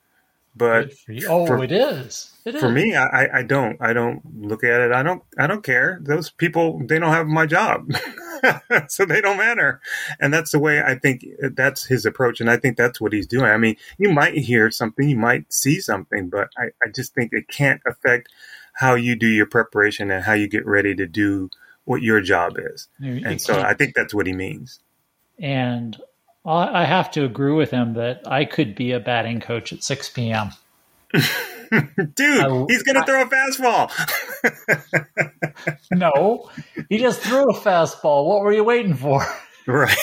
[0.55, 0.93] But
[1.29, 2.30] oh, for, it is.
[2.43, 3.77] It for me, I, I don't.
[3.79, 4.91] I don't look at it.
[4.91, 5.21] I don't.
[5.37, 5.99] I don't care.
[6.01, 7.91] Those people, they don't have my job,
[8.87, 9.79] so they don't matter.
[10.19, 11.23] And that's the way I think.
[11.39, 13.45] That's his approach, and I think that's what he's doing.
[13.45, 17.31] I mean, you might hear something, you might see something, but I, I just think
[17.31, 18.29] it can't affect
[18.73, 21.49] how you do your preparation and how you get ready to do
[21.85, 22.87] what your job is.
[22.99, 24.79] and so I think that's what he means.
[25.39, 25.97] And
[26.45, 30.09] I have to agree with him that I could be a batting coach at 6
[30.09, 30.51] p.m.
[32.15, 33.91] Dude, I, he's going to throw a fastball.
[35.91, 36.49] no,
[36.89, 38.25] he just threw a fastball.
[38.25, 39.25] What were you waiting for?
[39.67, 39.95] Right.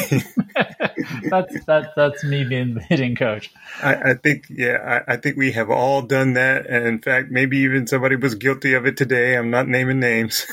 [1.24, 1.92] that's that.
[1.96, 3.50] That's me being the hitting coach.
[3.82, 7.32] I, I think, yeah, I, I, think we have all done that, and in fact,
[7.32, 9.36] maybe even somebody was guilty of it today.
[9.36, 10.46] I'm not naming names.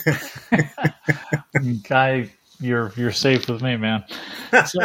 [1.87, 4.05] Guy, you're you're safe with me, man.
[4.65, 4.79] So,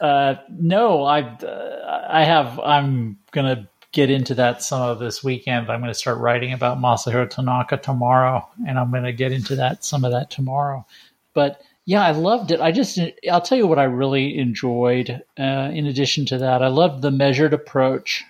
[0.00, 2.60] uh, no, I uh, I have.
[2.60, 5.70] I'm gonna get into that some of this weekend.
[5.70, 9.56] I'm going to start writing about Masahiro Tanaka tomorrow, and I'm going to get into
[9.56, 10.84] that some of that tomorrow.
[11.32, 12.60] But yeah, I loved it.
[12.60, 12.98] I just
[13.30, 15.22] I'll tell you what I really enjoyed.
[15.38, 18.24] Uh, in addition to that, I loved the measured approach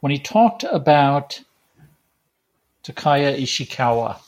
[0.00, 1.40] when he talked about
[2.84, 4.20] Takaya Ishikawa.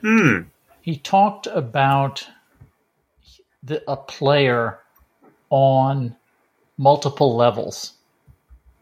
[0.00, 0.40] Hmm.
[0.80, 2.26] He talked about
[3.62, 4.80] the, a player
[5.50, 6.16] on
[6.78, 7.92] multiple levels.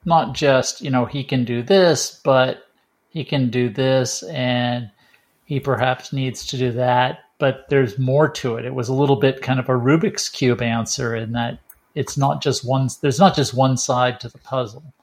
[0.07, 2.67] Not just, you know, he can do this, but
[3.11, 4.91] he can do this and
[5.45, 8.65] he perhaps needs to do that, but there's more to it.
[8.65, 11.59] It was a little bit kind of a Rubik's Cube answer in that
[11.95, 14.95] it's not just one, there's not just one side to the puzzle.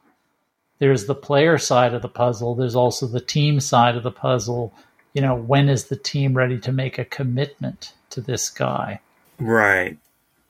[0.79, 4.73] There's the player side of the puzzle, there's also the team side of the puzzle.
[5.13, 8.99] You know, when is the team ready to make a commitment to this guy?
[9.39, 9.97] Right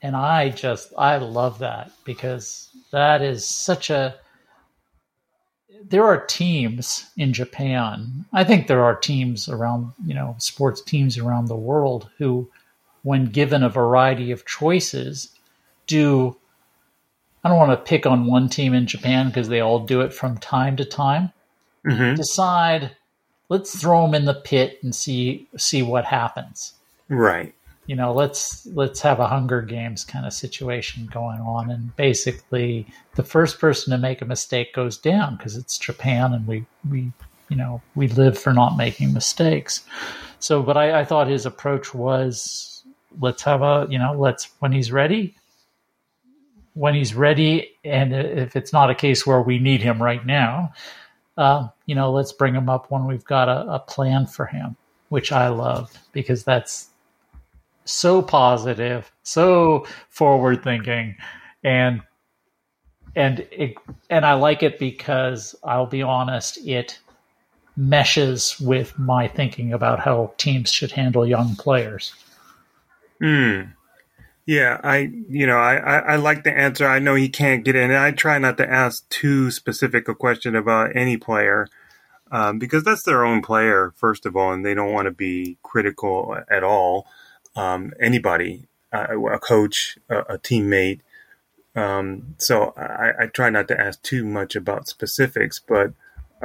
[0.04, 4.14] and I just I love that because that is such a
[5.88, 8.24] there are teams in Japan.
[8.32, 12.48] I think there are teams around, you know, sports teams around the world who
[13.02, 15.30] when given a variety of choices
[15.86, 16.36] do
[17.42, 20.14] I don't want to pick on one team in Japan because they all do it
[20.14, 21.30] from time to time.
[21.84, 22.14] Mm-hmm.
[22.14, 22.96] Decide
[23.50, 26.72] let's throw them in the pit and see see what happens.
[27.08, 27.54] Right
[27.86, 31.70] you know let's let's have a hunger games kind of situation going on.
[31.70, 36.46] And basically the first person to make a mistake goes down because it's japan and
[36.46, 37.12] we we
[37.48, 39.84] you know we live for not making mistakes.
[40.38, 42.84] So but I, I thought his approach was
[43.20, 45.36] let's have a you know let's when he's ready
[46.74, 50.72] when he's ready and if it's not a case where we need him right now
[51.36, 54.76] uh, you know let's bring him up when we've got a, a plan for him
[55.08, 56.88] which i love because that's
[57.84, 61.16] so positive, so forward thinking,
[61.62, 62.02] and
[63.16, 63.74] and it,
[64.10, 66.98] and I like it because I'll be honest, it
[67.76, 72.14] meshes with my thinking about how teams should handle young players.
[73.20, 73.62] Hmm.
[74.46, 76.86] Yeah, I you know I, I, I like the answer.
[76.86, 80.14] I know he can't get in, and I try not to ask too specific a
[80.14, 81.68] question about any player
[82.30, 85.56] um, because that's their own player, first of all, and they don't want to be
[85.62, 87.06] critical at all.
[87.56, 91.00] Um, anybody, uh, a coach, a, a teammate.
[91.76, 95.92] Um, so I, I, try not to ask too much about specifics, but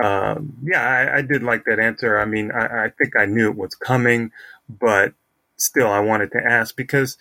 [0.02, 2.18] um, yeah, I, I, did like that answer.
[2.18, 4.32] I mean, I, I think I knew it was coming,
[4.68, 5.14] but
[5.58, 7.18] still, I wanted to ask because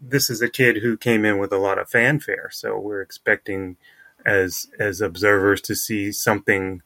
[0.00, 2.48] this is a kid who came in with a lot of fanfare.
[2.52, 3.76] So we're expecting
[4.24, 6.82] as as observers to see something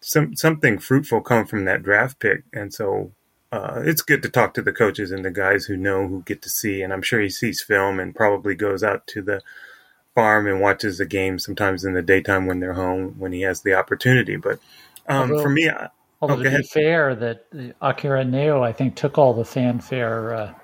[0.00, 2.44] some something fruitful come from that draft pick.
[2.52, 3.12] And so
[3.50, 6.42] uh, it's good to talk to the coaches and the guys who know who get
[6.42, 6.82] to see.
[6.82, 9.40] And I'm sure he sees film and probably goes out to the
[10.14, 13.62] farm and watches the game sometimes in the daytime when they're home when he has
[13.62, 14.36] the opportunity.
[14.36, 14.58] But
[15.06, 15.70] um, although, for me,
[16.20, 17.46] although oh, to be fair, that
[17.80, 20.34] Akira Neo I think took all the fanfare.
[20.34, 20.54] Uh,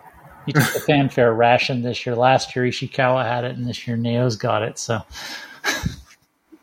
[0.45, 2.15] he took the fanfare ration this year.
[2.15, 4.79] Last year Ishikawa had it, and this year Neo's got it.
[4.79, 5.01] So.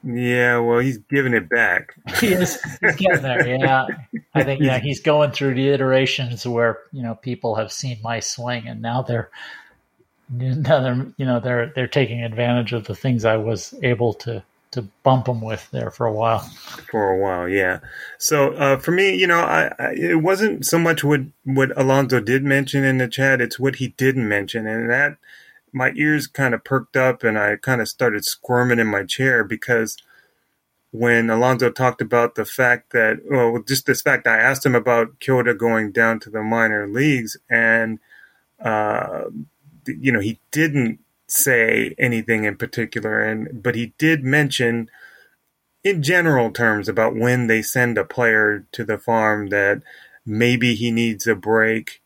[0.04, 1.94] Yeah, well, he's giving it back.
[2.20, 2.60] he is.
[2.82, 3.48] He's getting there.
[3.48, 3.88] Yeah,
[4.34, 8.20] I think yeah he's going through the iterations where you know people have seen my
[8.20, 9.30] swing, and now they're
[10.30, 14.44] now they're you know they're they're taking advantage of the things I was able to
[14.72, 16.40] to bump them with there for a while.
[16.90, 17.80] For a while, yeah.
[18.18, 22.20] So uh, for me, you know, I, I, it wasn't so much what what Alonzo
[22.20, 25.18] did mention in the chat; it's what he didn't mention, and that
[25.73, 29.43] my ears kind of perked up and I kind of started squirming in my chair
[29.43, 29.97] because
[30.91, 35.19] when Alonzo talked about the fact that, well, just this fact, I asked him about
[35.19, 37.99] Kyoda going down to the minor leagues, and
[38.60, 39.23] uh,
[39.88, 44.89] you know he didn't say anything in particular, and but he did mention,
[45.81, 49.81] in general terms, about when they send a player to the farm that
[50.25, 52.01] maybe he needs a break,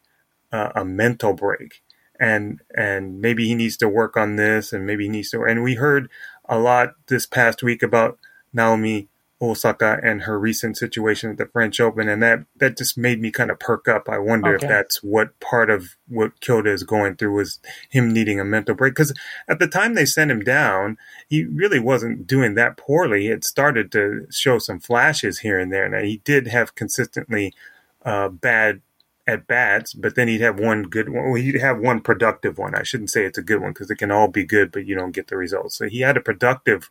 [0.51, 1.81] uh, a mental break
[2.19, 5.63] and and maybe he needs to work on this and maybe he needs to and
[5.63, 6.09] we heard
[6.47, 8.17] a lot this past week about
[8.53, 9.09] Naomi
[9.41, 13.31] Osaka and her recent situation at the French Open and that that just made me
[13.31, 14.07] kind of perk up.
[14.07, 14.65] I wonder okay.
[14.65, 18.75] if that's what part of what Kyoda is going through was him needing a mental
[18.75, 19.13] break because
[19.47, 20.97] at the time they sent him down,
[21.27, 23.27] he really wasn't doing that poorly.
[23.27, 25.89] Had started to show some flashes here and there.
[25.89, 27.53] Now he did have consistently
[28.05, 28.81] uh, bad
[29.27, 31.25] at bats, but then he'd have one good one.
[31.25, 32.75] Well, he'd have one productive one.
[32.75, 34.95] I shouldn't say it's a good one because it can all be good, but you
[34.95, 35.77] don't get the results.
[35.77, 36.89] So he had a productive,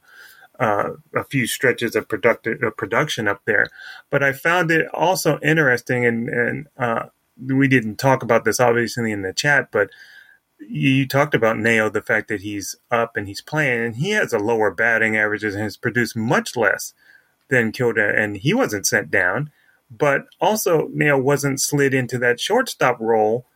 [0.59, 3.69] uh, a few stretches of productive uh, production up there.
[4.11, 7.07] But I found it also interesting, and and uh,
[7.41, 9.91] we didn't talk about this obviously in the chat, but
[10.59, 14.33] you talked about Neo, the fact that he's up and he's playing, and he has
[14.33, 16.95] a lower batting averages and has produced much less
[17.49, 19.51] than Kyoda, and he wasn't sent down
[19.99, 23.47] but also Neo wasn't slid into that shortstop role.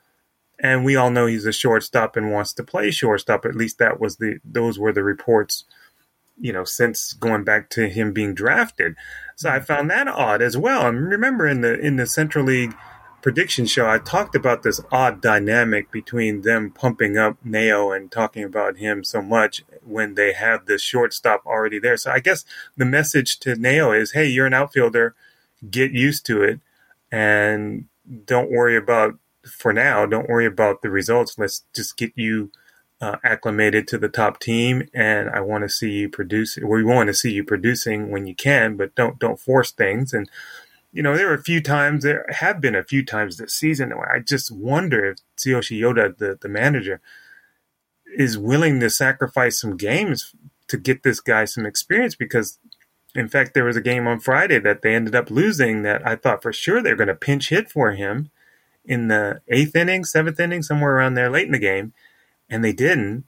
[0.61, 3.44] And we all know he's a shortstop and wants to play shortstop.
[3.44, 5.64] At least that was the those were the reports,
[6.37, 8.96] you know, since going back to him being drafted.
[9.37, 10.88] So I found that odd as well.
[10.88, 12.74] And remember in the in the Central League
[13.22, 18.42] prediction show, I talked about this odd dynamic between them pumping up Neo and talking
[18.42, 21.96] about him so much when they have the shortstop already there.
[21.96, 22.44] So I guess
[22.77, 25.14] the message to Neo is, hey, you're an outfielder
[25.71, 26.61] get used to it
[27.11, 27.87] and
[28.25, 29.18] don't worry about
[29.49, 31.38] for now don't worry about the results.
[31.38, 32.51] Let's just get you
[33.01, 37.07] uh, acclimated to the top team and i want to see you produce we want
[37.07, 40.12] to see you producing when you can but don't don't force things.
[40.12, 40.29] And
[40.92, 43.90] you know there are a few times there have been a few times this season
[43.90, 47.01] where i just wonder if tsuyoshi yoda the, the manager
[48.16, 50.35] is willing to sacrifice some games
[50.66, 52.59] to get this guy some experience because
[53.18, 56.14] in fact, there was a game on Friday that they ended up losing that I
[56.14, 58.31] thought for sure they're going to pinch hit for him
[58.85, 61.92] in the eighth inning, seventh inning, somewhere around there late in the game.
[62.48, 63.24] And they didn't.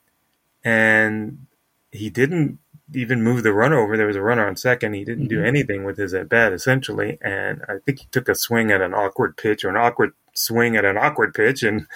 [0.62, 1.46] And
[1.90, 2.60] he didn't
[2.94, 3.96] even move the runner over.
[3.96, 4.94] There was a runner on second.
[4.94, 5.40] He didn't mm-hmm.
[5.40, 7.18] do anything with his at bat, essentially.
[7.20, 10.76] And I think he took a swing at an awkward pitch or an awkward swing
[10.76, 11.64] at an awkward pitch.
[11.64, 11.86] And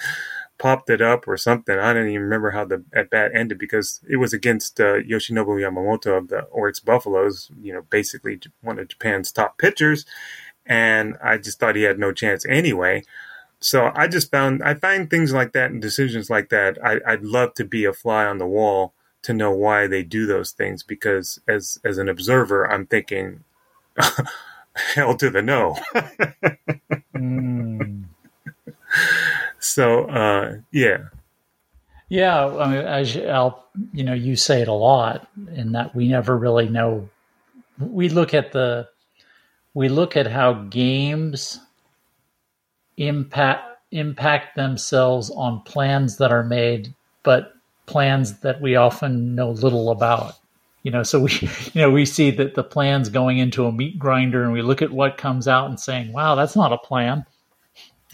[0.57, 1.77] popped it up or something.
[1.77, 5.59] I don't even remember how the at bat ended because it was against uh, Yoshinobu
[5.59, 10.05] Yamamoto of the Orix Buffaloes, you know, basically one of Japan's top pitchers.
[10.65, 13.03] And I just thought he had no chance anyway.
[13.59, 16.77] So I just found, I find things like that and decisions like that.
[16.83, 20.25] I, I'd love to be a fly on the wall to know why they do
[20.25, 23.43] those things because as, as an observer, I'm thinking,
[24.73, 25.77] hell to the no.
[27.15, 28.05] mm.
[29.59, 30.97] So uh, yeah,
[32.09, 32.45] yeah.
[32.45, 36.37] I mean, as I'll, you know, you say it a lot, in that we never
[36.37, 37.09] really know.
[37.79, 38.87] We look at the,
[39.73, 41.59] we look at how games
[42.97, 46.93] impact impact themselves on plans that are made,
[47.23, 47.53] but
[47.85, 50.35] plans that we often know little about.
[50.83, 51.31] You know, so we,
[51.73, 54.81] you know, we see that the plans going into a meat grinder, and we look
[54.81, 57.25] at what comes out and saying, "Wow, that's not a plan."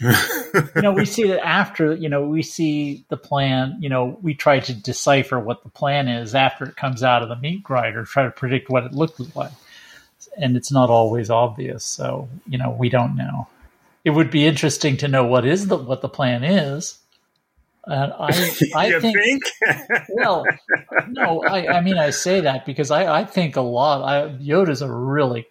[0.00, 4.34] you know, we see that after, you know, we see the plan, you know, we
[4.34, 8.04] try to decipher what the plan is after it comes out of the meat grinder,
[8.04, 9.52] try to predict what it looks like.
[10.36, 11.84] And it's not always obvious.
[11.84, 13.48] So, you know, we don't know.
[14.04, 16.98] It would be interesting to know what is the what the plan is.
[17.86, 18.26] And I,
[18.76, 19.42] I think, think?
[20.10, 20.44] well,
[21.08, 24.02] no, I, I mean, I say that because I, I think a lot.
[24.02, 25.46] I, Yoda's a really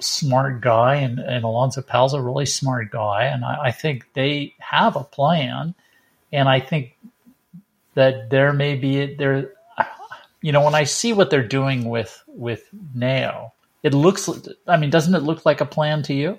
[0.00, 4.54] smart guy, and, and Alonzo Powell's a really smart guy, and I, I think they
[4.58, 5.74] have a plan,
[6.32, 6.96] and I think
[7.94, 9.52] that there may be there.
[10.42, 14.28] You know, when I see what they're doing with with Neo, it looks.
[14.66, 16.38] I mean, doesn't it look like a plan to you?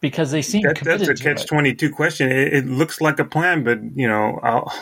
[0.00, 2.30] Because they seem That, that's a to catch twenty two question.
[2.30, 4.72] It, it looks like a plan, but you know, I'll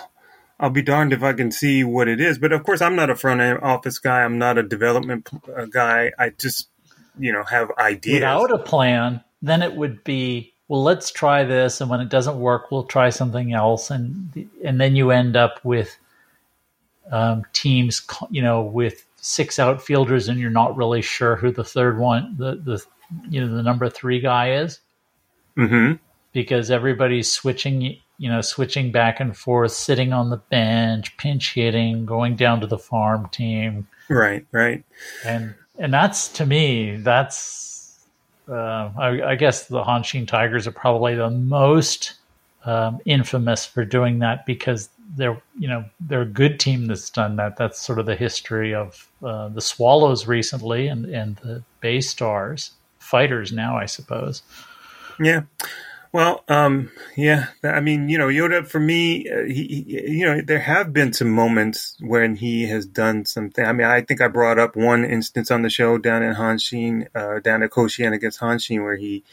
[0.59, 2.39] I'll be darned if I can see what it is.
[2.39, 4.23] But of course, I'm not a front end office guy.
[4.23, 6.13] I'm not a development uh, guy.
[6.19, 6.69] I just
[7.19, 8.15] you know have ideas.
[8.15, 10.83] Without a plan, then it would be well.
[10.83, 14.97] Let's try this, and when it doesn't work, we'll try something else, and and then
[14.97, 15.97] you end up with
[17.11, 21.99] um, teams, you know, with six outfielders, and you're not really sure who the third
[21.99, 22.85] one, the the
[23.29, 24.81] you know the number three guy is
[25.57, 25.93] hmm
[26.35, 32.07] because everybody's switching, you know, switching back and forth, sitting on the bench, pinch hitting,
[32.07, 34.85] going down to the farm team, Right, right.
[35.25, 38.05] and and that's to me that's
[38.49, 42.15] uh, I, I guess the Hanshin Tigers are probably the most
[42.67, 47.37] um, infamous for doing that because they're you know they're a good team that's done
[47.37, 47.57] that.
[47.57, 52.73] That's sort of the history of uh, the Swallows recently and and the Bay Stars
[52.99, 54.43] fighters now I suppose.
[55.21, 55.43] Yeah.
[56.15, 57.47] Well, um, yeah.
[57.65, 61.13] I mean, you know, Yoda for me, uh, he, he, you know, there have been
[61.13, 63.67] some moments when he has done something.
[63.67, 67.09] I mean, I think I brought up one instance on the show down in Hanshin,
[67.17, 69.25] uh, down at Koshien against Hanshin, where he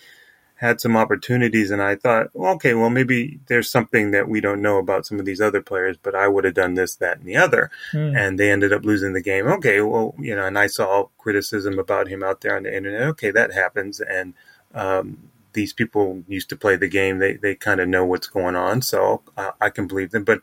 [0.56, 4.62] had some opportunities, and I thought, well, okay, well, maybe there's something that we don't
[4.64, 7.28] know about some of these other players, but I would have done this, that, and
[7.28, 8.16] the other, Hmm.
[8.18, 9.46] and they ended up losing the game.
[9.46, 13.04] Okay, well, you know, and I saw criticism about him out there on the internet.
[13.10, 14.34] Okay, that happens, and
[14.74, 17.20] um, these people used to play the game.
[17.20, 20.24] They they kind of know what's going on, so I, I can believe them.
[20.24, 20.42] But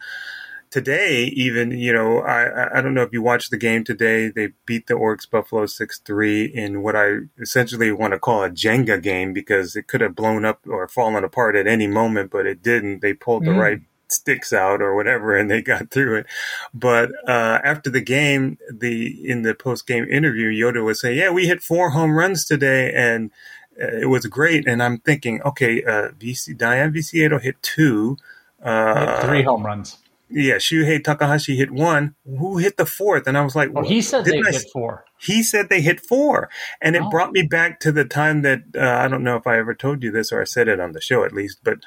[0.70, 4.28] today, even you know, I I- don't know if you watched the game today.
[4.28, 8.50] They beat the Orix Buffalo six three in what I essentially want to call a
[8.50, 12.46] Jenga game because it could have blown up or fallen apart at any moment, but
[12.46, 13.00] it didn't.
[13.02, 13.58] They pulled the Mm.
[13.60, 13.80] right
[14.10, 16.24] sticks out or whatever and they got through it
[16.72, 21.28] but uh after the game the in the post game interview yoda was saying yeah
[21.28, 23.34] we hit four home runs today and uh,
[23.78, 24.66] it was great.
[24.68, 28.16] And I'm thinking, okay, uh, VC Dayan Viciedo hit two.
[28.62, 29.98] Uh, three home runs.
[30.30, 32.14] Yeah, Shuhei Takahashi hit one.
[32.26, 33.26] Who hit the fourth?
[33.26, 35.04] And I was like, Well, he said they I hit four.
[35.18, 36.50] he said they hit four
[36.82, 37.08] and it Oh.
[37.08, 40.02] brought me back to the time that uh, i don't know if i ever told
[40.04, 41.78] you this or i said it on the show at least but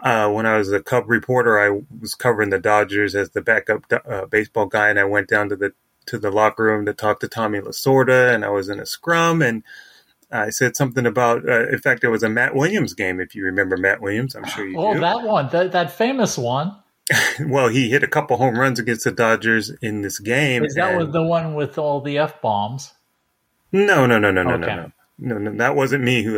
[0.00, 3.84] uh, when i was a cub reporter i was covering the dodgers as the backup
[4.08, 5.72] uh, baseball guy and i went down to the
[6.06, 9.40] to the locker room to talk to tommy lasorda and i was in a scrum
[9.40, 9.62] and
[10.34, 13.44] I said something about, uh, in fact, there was a Matt Williams game, if you
[13.44, 14.34] remember Matt Williams.
[14.34, 15.00] I'm sure you Oh, do.
[15.00, 16.76] that one, that, that famous one.
[17.40, 20.64] well, he hit a couple home runs against the Dodgers in this game.
[20.64, 22.92] Is that and- was the one with all the f bombs?
[23.72, 24.66] No, no, no, no, no, Okay.
[24.66, 24.82] no, no.
[24.82, 26.36] No, no, that wasn't me who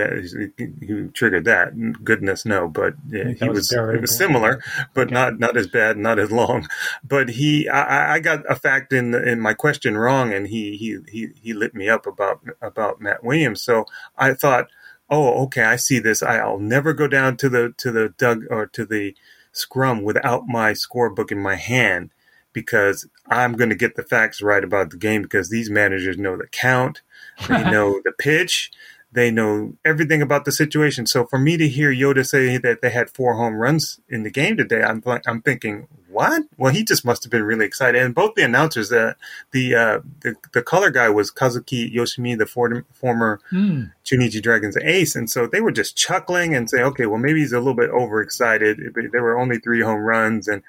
[0.87, 2.05] who triggered that.
[2.05, 2.69] Goodness, no.
[2.69, 4.61] But yeah, he was was it was similar,
[4.95, 6.69] but not not as bad, not as long.
[7.05, 10.77] But he, I, I- I got a fact in in my question wrong, and he
[10.77, 13.63] he he he lit me up about about Matt Williams.
[13.63, 13.87] So
[14.19, 14.69] I thought,
[15.11, 16.23] oh, okay, I see this.
[16.23, 19.17] I, I'll never go down to the to the dug or to the
[19.53, 22.11] scrum without my scorebook in my hand
[22.53, 26.37] because I'm going to get the facts right about the game because these managers know
[26.39, 27.03] the count,
[27.49, 28.71] they know the pitch,
[29.13, 31.07] they know everything about the situation.
[31.07, 34.31] So for me to hear Yoda say that they had four home runs in the
[34.31, 36.43] game today, I'm I'm thinking, what?
[36.57, 38.01] Well, he just must have been really excited.
[38.03, 39.15] And both the announcers, uh,
[39.53, 43.85] the uh, the the color guy was Kazuki Yoshimi, the for- former Hmm.
[44.05, 45.15] Chunichi Dragons ace.
[45.17, 47.91] And so they were just chuckling and saying, okay, well, maybe he's a little bit
[47.91, 48.81] overexcited.
[49.13, 50.49] There were only three home runs.
[50.49, 50.63] And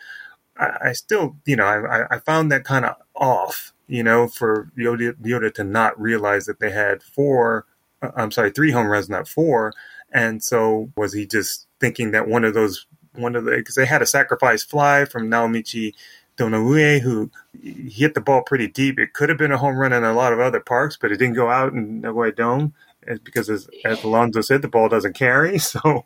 [0.57, 4.69] I, I still, you know, I, I found that kind of off, you know, for
[4.77, 7.65] Yoda, Yoda to not realize that they had four,
[8.01, 9.73] uh, I'm sorry, three home runs, not four.
[10.11, 13.85] And so was he just thinking that one of those, one of the, because they
[13.85, 15.93] had a sacrifice fly from Naomichi
[16.38, 17.31] Donoue, who
[17.61, 18.99] hit the ball pretty deep.
[18.99, 21.17] It could have been a home run in a lot of other parks, but it
[21.17, 22.73] didn't go out in Nagoya Dome.
[23.23, 25.59] Because as, as Alonzo said, the ball doesn't carry.
[25.67, 26.05] So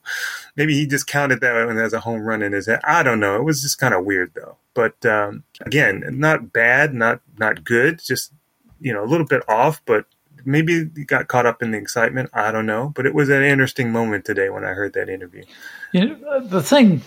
[0.55, 2.79] maybe he just counted that one as a home run in his head.
[2.83, 3.35] I don't know.
[3.35, 4.57] It was just kind of weird though.
[4.73, 8.01] But um, again, not bad, not not good.
[8.03, 8.33] Just
[8.79, 10.05] you know a little bit off, but
[10.45, 12.29] maybe he got caught up in the excitement.
[12.33, 12.91] I don't know.
[12.95, 15.43] But it was an interesting moment today when I heard that interview.
[15.91, 17.01] You know, the thing,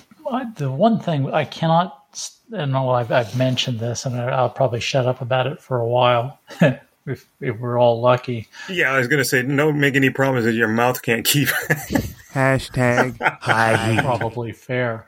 [0.57, 2.01] the one thing I cannot.
[2.53, 6.39] And I've, I've mentioned this, and I'll probably shut up about it for a while.
[7.07, 8.49] if, if we're all lucky.
[8.69, 11.49] Yeah, I was going to say, don't make any promises your mouth can't keep.
[12.33, 15.07] Hashtag high Probably fair.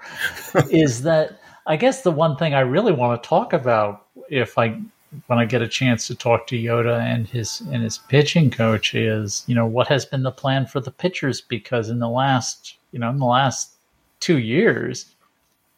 [0.71, 4.81] is that I guess the one thing I really want to talk about if I
[5.27, 8.95] when I get a chance to talk to Yoda and his and his pitching coach
[8.95, 11.41] is, you know, what has been the plan for the pitchers?
[11.41, 13.73] Because in the last, you know, in the last
[14.21, 15.15] two years,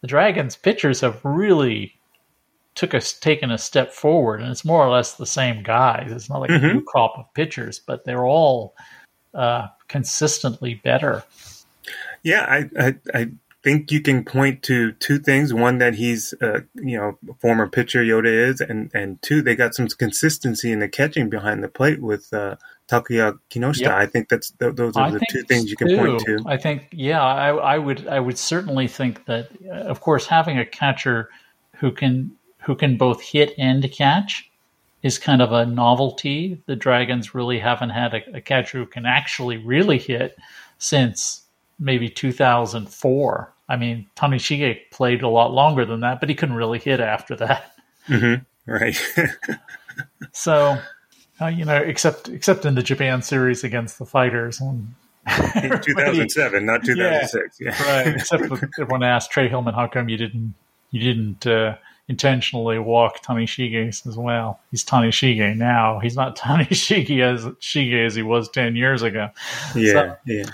[0.01, 1.98] the Dragons pitchers have really
[2.75, 6.11] took us taken a step forward, and it's more or less the same guys.
[6.11, 6.65] It's not like mm-hmm.
[6.65, 8.75] a new crop of pitchers, but they're all
[9.33, 11.23] uh, consistently better.
[12.23, 13.31] Yeah, I, I, I
[13.63, 18.03] think you can point to two things: one that he's, uh, you know, former pitcher
[18.03, 22.01] Yoda is, and and two, they got some consistency in the catching behind the plate
[22.01, 22.55] with uh,
[22.87, 23.81] Takuya Kinoshita.
[23.81, 23.91] Yep.
[23.91, 25.97] I think that's th- those are I the two things you can too.
[25.97, 26.43] point to.
[26.45, 30.57] I think, yeah, I, I would I would certainly think that, uh, of course, having
[30.57, 31.29] a catcher
[31.77, 32.31] who can
[32.69, 34.47] who can both hit and catch
[35.01, 36.61] is kind of a novelty.
[36.67, 40.37] The Dragons really haven't had a, a catcher who can actually really hit
[40.77, 41.41] since
[41.79, 43.53] maybe 2004.
[43.67, 47.35] I mean, Tanishige played a lot longer than that, but he couldn't really hit after
[47.37, 47.73] that.
[48.07, 48.71] Mm-hmm.
[48.71, 49.01] Right.
[50.31, 50.77] so,
[51.41, 54.61] uh, you know, except except in the Japan series against the Fighters.
[54.61, 54.93] in
[55.81, 57.59] 2007, not 2006.
[57.59, 58.03] Yeah, yeah.
[58.03, 58.15] right.
[58.15, 60.53] Except when I asked Trey Hillman, how come you didn't
[60.91, 61.75] you didn't uh,
[62.09, 64.59] intentionally walk Tanishige as well.
[64.71, 65.99] He's Tanishige now.
[65.99, 69.29] He's not Tanishige as Shige as he was ten years ago.
[69.75, 70.45] Yeah, so, yeah.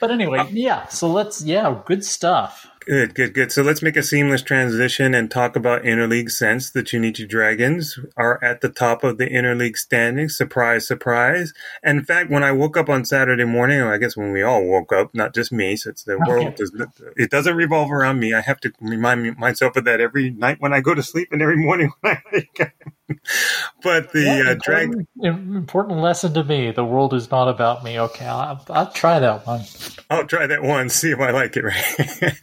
[0.00, 0.86] But anyway, yeah.
[0.88, 2.68] So let's yeah, good stuff.
[2.86, 3.50] Good, good, good.
[3.50, 6.68] So let's make a seamless transition and talk about interleague sense.
[6.68, 10.36] The Chunichi Dragons are at the top of the interleague standings.
[10.36, 11.54] Surprise, surprise.
[11.82, 14.66] And in fact, when I woke up on Saturday morning, I guess when we all
[14.66, 16.72] woke up, not just me, since the world does
[17.16, 18.34] it doesn't revolve around me.
[18.34, 21.40] I have to remind myself of that every night when I go to sleep and
[21.40, 22.93] every morning when I wake up.
[23.82, 28.00] but the yeah, uh, drag important lesson to me: the world is not about me.
[28.00, 29.62] Okay, I'll, I'll try that one.
[30.08, 30.88] I'll try that one.
[30.88, 31.64] See if I like it.
[31.74, 32.34] Right.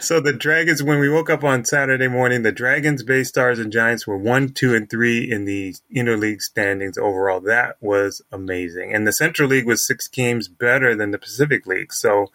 [0.00, 3.72] so the Dragons, when we woke up on Saturday morning, the Dragons, Bay Stars, and
[3.72, 7.40] Giants were one, two, and three in the interleague standings overall.
[7.40, 11.92] That was amazing, and the Central League was six games better than the Pacific League.
[11.92, 12.26] So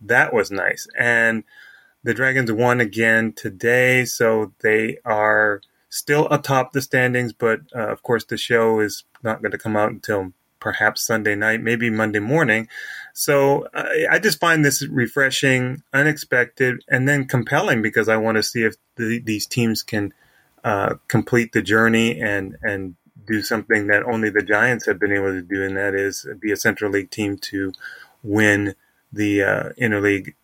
[0.00, 1.44] that was nice, and
[2.04, 5.60] the Dragons won again today, so they are
[5.94, 9.76] still atop the standings, but uh, of course the show is not going to come
[9.76, 12.66] out until perhaps Sunday night, maybe Monday morning.
[13.12, 18.42] So I, I just find this refreshing, unexpected, and then compelling because I want to
[18.42, 20.12] see if the, these teams can
[20.64, 25.32] uh, complete the journey and and do something that only the Giants have been able
[25.32, 27.72] to do, and that is be a Central League team to
[28.24, 28.74] win
[29.12, 30.34] the uh, interleague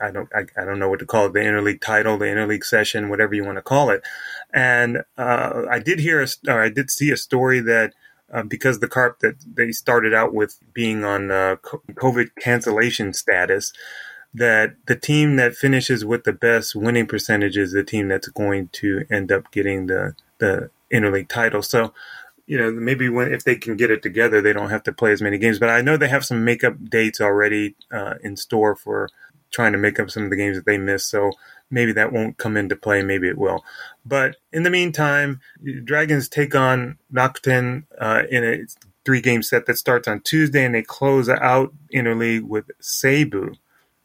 [0.00, 2.64] I don't I, I, don't know what to call it the interleague title, the interleague
[2.64, 4.02] session, whatever you want to call it.
[4.52, 7.94] And uh, I did hear a, or I did see a story that
[8.32, 11.56] uh, because the carp that they started out with being on uh,
[11.94, 13.72] COVID cancellation status,
[14.34, 18.68] that the team that finishes with the best winning percentage is the team that's going
[18.68, 21.62] to end up getting the the interleague title.
[21.62, 21.92] So
[22.46, 25.12] you know, maybe when if they can get it together, they don't have to play
[25.12, 25.58] as many games.
[25.58, 29.08] But I know they have some makeup dates already uh, in store for
[29.56, 31.08] trying to make up some of the games that they missed.
[31.08, 31.32] So
[31.70, 33.02] maybe that won't come into play.
[33.02, 33.64] Maybe it will.
[34.04, 35.40] But in the meantime,
[35.82, 38.58] Dragons take on Rakuten uh, in a
[39.06, 43.56] three game set that starts on Tuesday, and they close out interleague with Seibu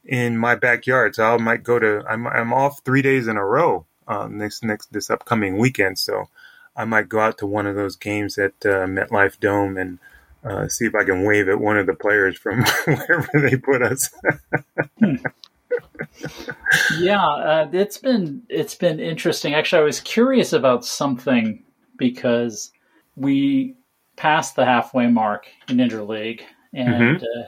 [0.06, 1.16] in my backyard.
[1.16, 2.02] So I might go to.
[2.10, 6.00] I'm I'm off three days in a row uh, next next this upcoming weekend.
[6.00, 6.30] So
[6.78, 10.00] I might go out to one of those games at uh, MetLife Dome and
[10.46, 13.82] uh, see if I can wave at one of the players from wherever they put
[13.82, 14.10] us.
[17.00, 19.54] yeah, uh, it's been it's been interesting.
[19.54, 21.64] Actually, I was curious about something
[21.98, 22.72] because
[23.16, 23.76] we
[24.16, 26.42] passed the halfway mark in interleague,
[26.74, 27.24] and mm-hmm.
[27.24, 27.46] uh,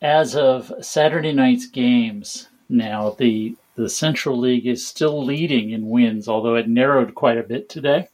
[0.00, 6.28] as of Saturday night's games, now the the Central League is still leading in wins,
[6.28, 8.08] although it narrowed quite a bit today,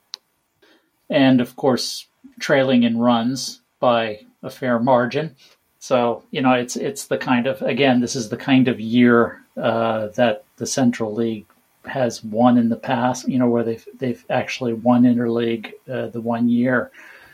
[1.11, 2.07] and of course
[2.39, 5.37] trailing in runs by a fair margin.
[5.79, 9.43] So you know, it's it's the kind of again, this is the kind of year
[9.57, 11.47] uh, that the Central League
[11.85, 13.29] has won in the past.
[13.29, 16.91] You know, where they've they've actually won interleague uh, the one year,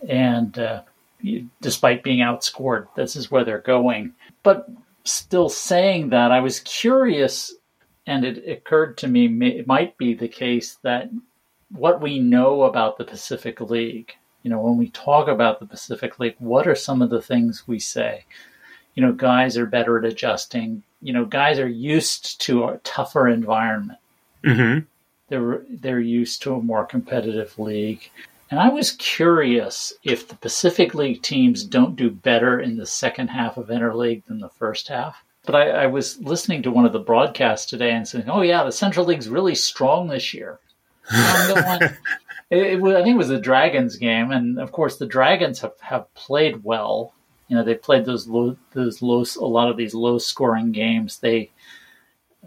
[0.08, 0.82] and uh,
[1.60, 2.86] despite being outscored.
[2.96, 4.12] This is where they're going.
[4.42, 4.68] But
[5.04, 7.54] still saying that, I was curious,
[8.06, 11.10] and it occurred to me it might be the case that
[11.70, 14.14] what we know about the Pacific League,
[14.44, 17.66] you know, when we talk about the Pacific League, what are some of the things
[17.66, 18.24] we say?
[18.94, 20.82] You know, guys are better at adjusting.
[21.02, 23.98] You know, guys are used to a tougher environment.
[24.44, 24.84] Mm-hmm.
[25.30, 28.10] They're they're used to a more competitive league.
[28.50, 33.28] And I was curious if the Pacific League teams don't do better in the second
[33.28, 35.24] half of Interleague than the first half.
[35.46, 38.62] But I, I was listening to one of the broadcasts today and saying, "Oh yeah,
[38.62, 40.60] the Central League's really strong this year."
[41.10, 41.80] Going,
[42.54, 45.60] it, it was, I think it was the Dragons game, and of course the Dragons
[45.60, 47.12] have, have played well.
[47.48, 51.18] You know, they played those low, those low, a lot of these low scoring games.
[51.18, 51.50] They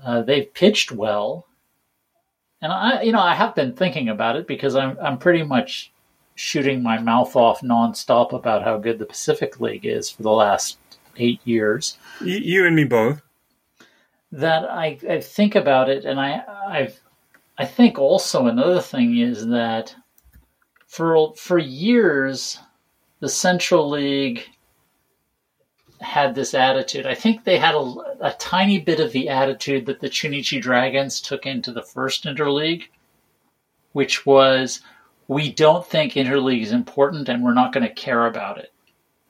[0.04, 1.48] uh, they've pitched well,
[2.62, 5.92] and I, you know, I have been thinking about it because I'm I'm pretty much
[6.36, 10.78] shooting my mouth off nonstop about how good the Pacific League is for the last
[11.18, 11.98] eight years.
[12.22, 13.22] You, you and me both.
[14.32, 17.00] That I, I think about it, and I I've
[17.58, 19.96] I think also another thing is that
[20.88, 22.60] for for years
[23.20, 24.48] the Central League
[26.00, 27.08] had this attitude.
[27.08, 31.20] I think they had a, a tiny bit of the attitude that the Chunichi Dragons
[31.20, 32.84] took into the first interleague,
[33.94, 34.82] which was
[35.28, 38.72] we don't think interleague is important and we're not going to care about it.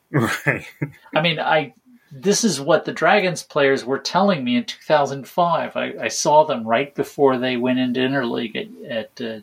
[0.09, 0.65] Right.
[1.13, 1.73] I mean, I
[2.11, 5.75] this is what the Dragons players were telling me in 2005.
[5.75, 9.41] I, I saw them right before they went into interleague at, at uh,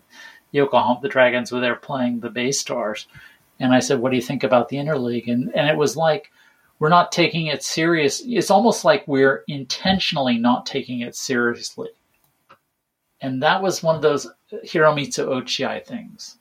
[0.53, 1.01] Yokohama.
[1.03, 3.07] The Dragons were there playing the Bay Stars,
[3.61, 6.31] and I said, "What do you think about the interleague?" And and it was like
[6.79, 8.23] we're not taking it serious.
[8.25, 11.91] It's almost like we're intentionally not taking it seriously.
[13.21, 16.39] And that was one of those Hiromitsu Ochiai things.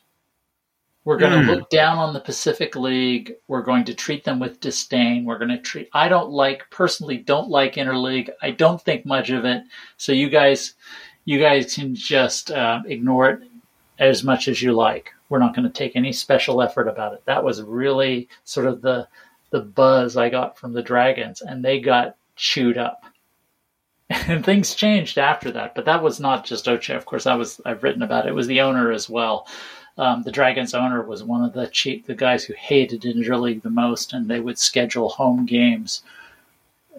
[1.05, 1.55] We're going to Mm.
[1.57, 3.35] look down on the Pacific League.
[3.47, 5.25] We're going to treat them with disdain.
[5.25, 5.89] We're going to treat.
[5.93, 7.17] I don't like personally.
[7.17, 8.29] Don't like interleague.
[8.41, 9.63] I don't think much of it.
[9.97, 10.75] So you guys,
[11.25, 13.39] you guys can just uh, ignore it
[13.99, 15.11] as much as you like.
[15.27, 17.23] We're not going to take any special effort about it.
[17.25, 19.07] That was really sort of the
[19.49, 23.03] the buzz I got from the Dragons, and they got chewed up.
[24.27, 26.95] And things changed after that, but that was not just Oche.
[26.95, 28.29] Of course, that was I've written about it.
[28.29, 29.47] It was the owner as well.
[29.97, 33.69] Um, the Dragons owner was one of the cheap, the guys who hated interleague the
[33.69, 36.01] most, and they would schedule home games.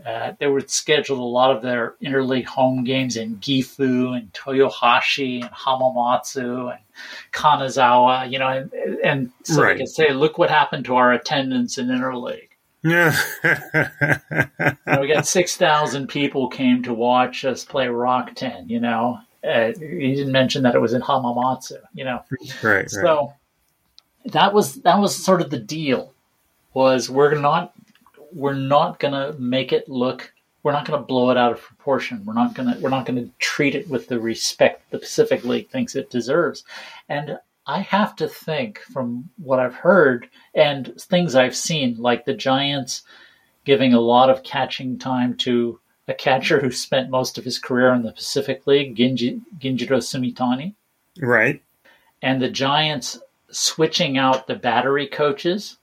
[0.04, 5.40] Uh, they would schedule a lot of their interleague home games in Gifu and Toyohashi
[5.42, 6.80] and Hamamatsu and
[7.32, 8.72] Kanazawa, you know, and,
[9.04, 9.72] and so Right.
[9.74, 12.48] they could say, "Look what happened to our attendance in interleague."
[12.82, 13.16] Yeah.
[13.42, 18.68] You know, we got six thousand people came to watch us play Rakuten.
[18.68, 21.80] You know, uh, you didn't mention that it was in Hamamatsu.
[21.94, 22.64] You know, right.
[22.64, 22.90] Right.
[22.90, 23.32] so
[24.26, 26.12] that was that was sort of the deal.
[26.72, 27.74] Was we're not
[28.32, 30.32] we're not gonna make it look
[30.62, 32.24] we're not gonna blow it out of proportion.
[32.24, 35.94] We're not gonna we're not gonna treat it with the respect the Pacific League thinks
[35.94, 36.64] it deserves.
[37.08, 42.34] And I have to think from what I've heard and things I've seen, like the
[42.34, 43.02] Giants
[43.64, 45.78] giving a lot of catching time to
[46.08, 50.74] a catcher who spent most of his career in the Pacific League, Ginji, Ginjiro Sumitani
[51.20, 51.62] right.
[52.22, 53.18] and the Giants
[53.50, 55.78] switching out the battery coaches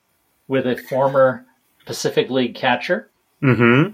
[0.47, 1.45] with a former
[1.85, 3.09] Pacific League catcher
[3.41, 3.93] Mm-hmm.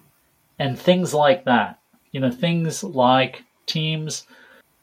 [0.60, 1.80] and things like that.
[2.12, 4.26] You know, things like teams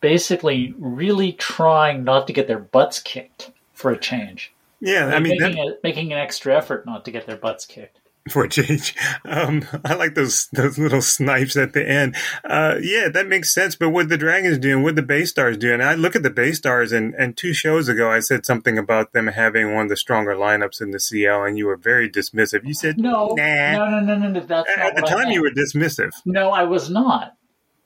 [0.00, 4.52] basically really trying not to get their butts kicked for a change.
[4.80, 5.06] Yeah.
[5.06, 8.00] I mean, making, that, a, making an extra effort not to get their butts kicked.
[8.30, 8.94] For a change.
[9.24, 12.16] Um, I like those those little snipes at the end.
[12.44, 13.74] Uh, yeah, that makes sense.
[13.76, 15.80] But what the Dragons doing, what the Bay Stars doing?
[15.80, 19.12] I look at the Bay Stars, and and two shows ago, I said something about
[19.12, 22.64] them having one of the stronger lineups in the CL, and you were very dismissive.
[22.64, 23.72] You said No, nah.
[23.72, 24.40] no, no, no, no, no.
[24.40, 26.12] That's not At the time, you were dismissive.
[26.24, 27.36] No, I was not.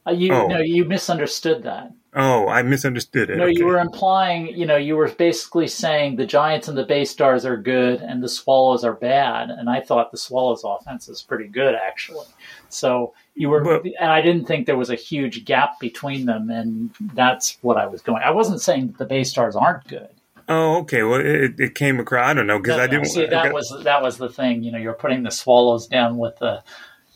[0.07, 0.47] Uh, you Oh.
[0.47, 1.91] no, you misunderstood that.
[2.15, 3.37] Oh, I misunderstood it.
[3.37, 3.53] No, Okay.
[3.59, 7.45] you were implying, you know, you were basically saying the Giants and the Bay Stars
[7.45, 11.49] are good and the Swallows are bad, and I thought the Swallows' offense is pretty
[11.49, 12.27] good actually.
[12.71, 16.49] So you were, But- and I didn't think there was a huge gap between them,
[16.51, 18.23] and that's what I was going.
[18.23, 20.09] I wasn't saying that the Bay Stars aren't good.
[20.51, 21.03] Oh, okay.
[21.03, 22.27] Well, it, it came across.
[22.27, 23.05] I don't know because No, I didn't.
[23.07, 24.63] see that got- was that was the thing.
[24.63, 26.63] You know, you're putting the Swallows down with the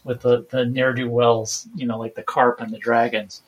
[0.04, 1.68] with the the ne'er do wells.
[1.74, 3.42] You know, like the Carp and the Dragons.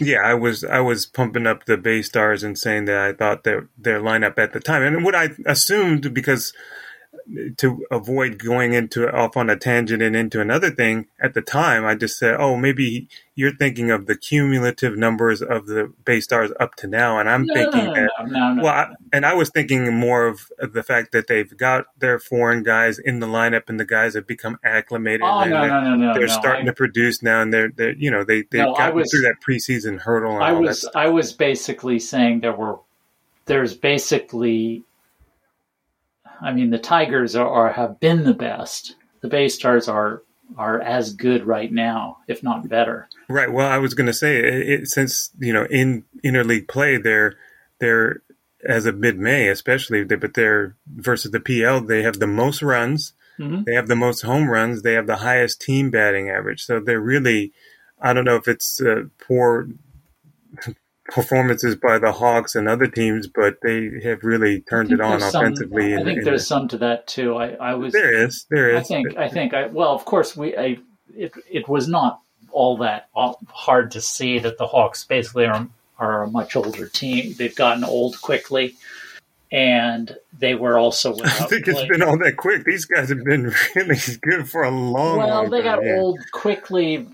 [0.00, 3.44] Yeah, I was I was pumping up the Bay Stars and saying that I thought
[3.44, 6.52] their their lineup at the time, and what I assumed because
[7.58, 11.84] to avoid going into off on a tangent and into another thing, at the time
[11.84, 16.52] I just said, "Oh, maybe you're thinking of the cumulative numbers of the Bay Stars
[16.60, 18.62] up to now," and I'm No, thinking no, no, that.
[18.62, 22.62] Well, I, and I was thinking more of the fact that they've got their foreign
[22.62, 25.22] guys in the lineup, and the guys have become acclimated.
[25.24, 26.14] oh and no, they're, no, no, no.
[26.14, 28.96] they're starting I, to produce now, and they're, they're you know they they've No, gotten
[28.96, 30.34] was- through that preseason hurdle.
[30.36, 32.78] And I was I was basically saying there were
[33.46, 34.82] there's basically
[36.40, 38.96] I mean the Tigers are, are have been the best.
[39.20, 40.22] The Bay Stars are
[40.56, 43.08] are as good right now, if not better.
[43.28, 43.50] Right.
[43.52, 47.34] Well, I was going to say it, it, since you know in interleague play, they're
[47.80, 48.22] they're
[48.66, 52.62] as of mid May, especially, they, but they're versus the PL, they have the most
[52.62, 53.64] runs, Mhm.
[53.64, 56.64] they have the most home runs, they have the highest team batting average.
[56.64, 57.52] So they're really,
[58.00, 59.68] I don't know if it's uh, poor
[61.08, 65.32] performances by the Hawks and other teams, but they have really turned it on There's
[65.32, 65.94] some- offensively.
[65.94, 67.36] I think in there's the- some to that too.
[67.36, 68.80] I, I was there is, there is.
[68.80, 70.78] I think I think I well, of course we I,
[71.16, 73.08] it it was not all that
[73.48, 75.66] hard to see that the Hawks basically are
[75.98, 77.34] are a much older team.
[77.38, 78.74] They've gotten old quickly,
[79.52, 81.90] and they were also I think it's Blake.
[81.90, 82.64] been all that quick.
[82.64, 85.78] These guys have been really good for a long, well, long they time.
[85.78, 85.96] got yeah.
[85.98, 87.06] old quickly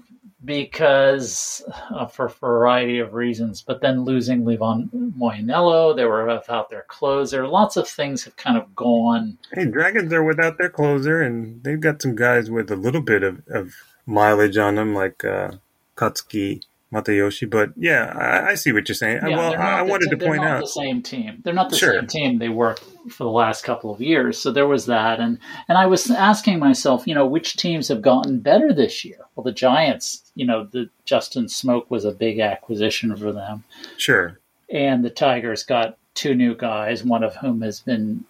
[0.44, 3.62] because uh, for a variety of reasons.
[3.62, 7.46] But then losing Livan Moinelo, they were without their closer.
[7.46, 9.38] Lots of things have kind of gone.
[9.52, 13.22] Hey, Dragons are without their closer, and they've got some guys with a little bit
[13.22, 13.74] of, of
[14.06, 15.52] mileage on them, like uh,
[15.96, 16.62] Katsuki
[16.92, 17.48] Matayoshi.
[17.48, 19.20] But yeah, I, I see what you're saying.
[19.26, 20.60] Yeah, well, I the- wanted to point not out.
[20.60, 21.40] the same team.
[21.44, 21.94] They're not the Sure.
[21.94, 22.76] same team they were
[23.08, 24.38] for the last couple of years.
[24.38, 25.38] So there was that, and
[25.68, 29.18] and I was asking myself, you know, which teams have gotten better this year?
[29.34, 33.64] Well, the Giants, you know, the Justin Smoak was a big acquisition for them,
[33.96, 34.38] Sure.
[34.70, 38.24] and the Tigers got two new guys, one of whom has been.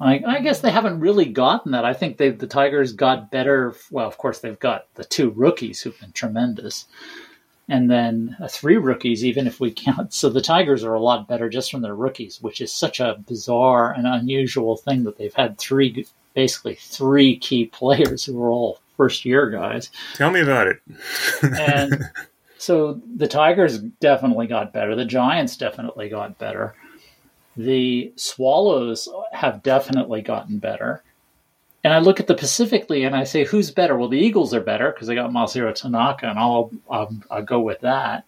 [0.00, 1.84] I, I guess they haven't really gotten that.
[1.84, 3.74] I think they the Tigers got better.
[3.92, 6.86] Well, of course, they've got the two rookies who've been tremendous
[7.68, 10.12] and then uh, three rookies, even if we count.
[10.12, 13.16] So the Tigers are a lot better just from their rookies, which is such a
[13.26, 18.80] bizarre and unusual thing that they've had three, basically three key players who are all
[18.96, 19.90] first year guys.
[20.14, 20.80] Tell me about it.
[21.42, 22.04] And
[22.58, 24.94] so the Tigers definitely got better.
[24.94, 26.74] The Giants definitely got better.
[27.56, 31.02] The Swallows have definitely gotten better.
[31.84, 33.96] And I look at the Pacific League and I say, who's better?
[33.96, 37.60] Well, the Eagles are better because they got Masahiro Tanaka, and I'll, I'll, I'll go
[37.60, 38.24] with that.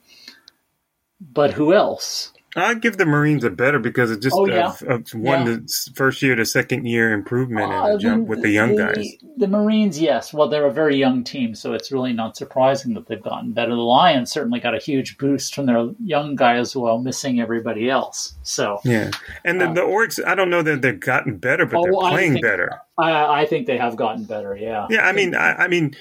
[1.20, 2.32] But who else?
[2.56, 4.68] I'd give the Marines a better because it just Oh, yeah.
[4.70, 5.56] of, of one Yeah.
[5.56, 9.06] to first year to second year improvement Uh, a jump with the young the, guys.
[9.36, 10.32] The Marines, yes.
[10.32, 13.72] Well, they're a very young team, so it's really not surprising that they've gotten better.
[13.74, 18.34] The Lions certainly got a huge boost from their young guys while missing everybody else.
[18.42, 19.10] So Yeah,
[19.44, 21.96] and the, Uh, the Orix, I don't know that they've gotten better, but Oh, they're
[22.02, 22.80] I playing think- better.
[22.98, 24.56] I, I think they have gotten better.
[24.56, 24.86] Yeah.
[24.88, 25.94] Yeah, I mean, I, I mean,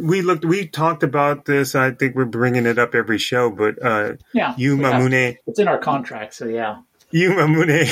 [0.00, 1.74] we looked, we talked about this.
[1.74, 4.54] I think we're bringing it up every show, but uh, Yeah.
[4.56, 6.82] Yuma Mune, It's in our contract, so yeah.
[7.10, 7.86] Yuma Mune,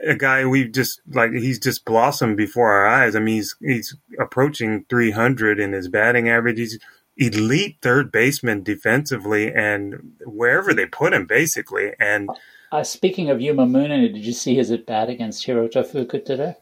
[0.00, 3.16] a guy we've just like he's just blossomed before our eyes.
[3.16, 6.58] I mean, he's he's approaching 300 in his batting average.
[6.58, 6.78] He's
[7.16, 11.92] elite third baseman defensively, and wherever they put him, basically.
[11.98, 12.30] And
[12.70, 16.56] Uh, speaking of Yuma Mune, did you see his at bat against Hiroto Fuku today?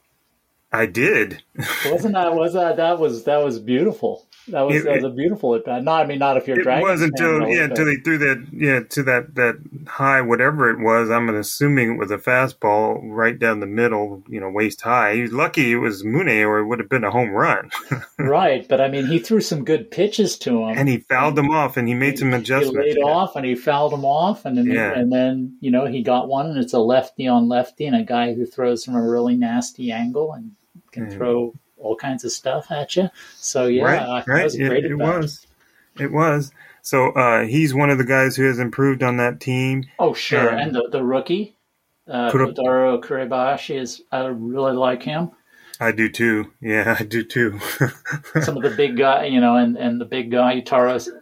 [0.72, 1.42] I did.
[1.86, 4.26] Wasn't that was that that was that was beautiful.
[4.48, 5.82] That was, It- that was a beautiful at bat.
[5.84, 8.18] Not I mean not if you're It was fan, until really, yeah until they threw
[8.18, 9.54] that yeah to that that
[9.86, 11.10] high whatever it was.
[11.10, 15.14] I'm assuming it was a fastball right down the middle, you know, waist high.
[15.14, 17.70] He was lucky it was Mune, or it would have been a home run.
[18.18, 20.76] right, but I mean he threw some good pitches to him.
[20.78, 22.76] and he fouled them off, and he made some He adjustments.
[22.76, 24.92] laid off and he fouled him off, and then Yeah.
[24.98, 28.02] and then you know he got one, and it's a lefty on lefty, and a
[28.02, 30.52] guy who throws from a really nasty angle and
[30.92, 31.16] can Yeah.
[31.16, 31.54] throw
[31.84, 33.08] all kinds of stuff at you.
[33.36, 34.40] So yeah, right, right.
[34.40, 35.46] it was a It, great it was,
[36.00, 36.50] it was.
[36.82, 39.84] So uh, he's one of the guys who has improved on that team.
[39.98, 41.56] Oh sure, Um, and the the rookie,
[42.08, 45.30] uh, Kotaro Kurebayashi is I really like him.
[45.80, 46.52] I do too.
[46.60, 47.58] Yeah, I do too.
[48.42, 51.14] Some of the big guy, you know, and, and the big guy Taro So-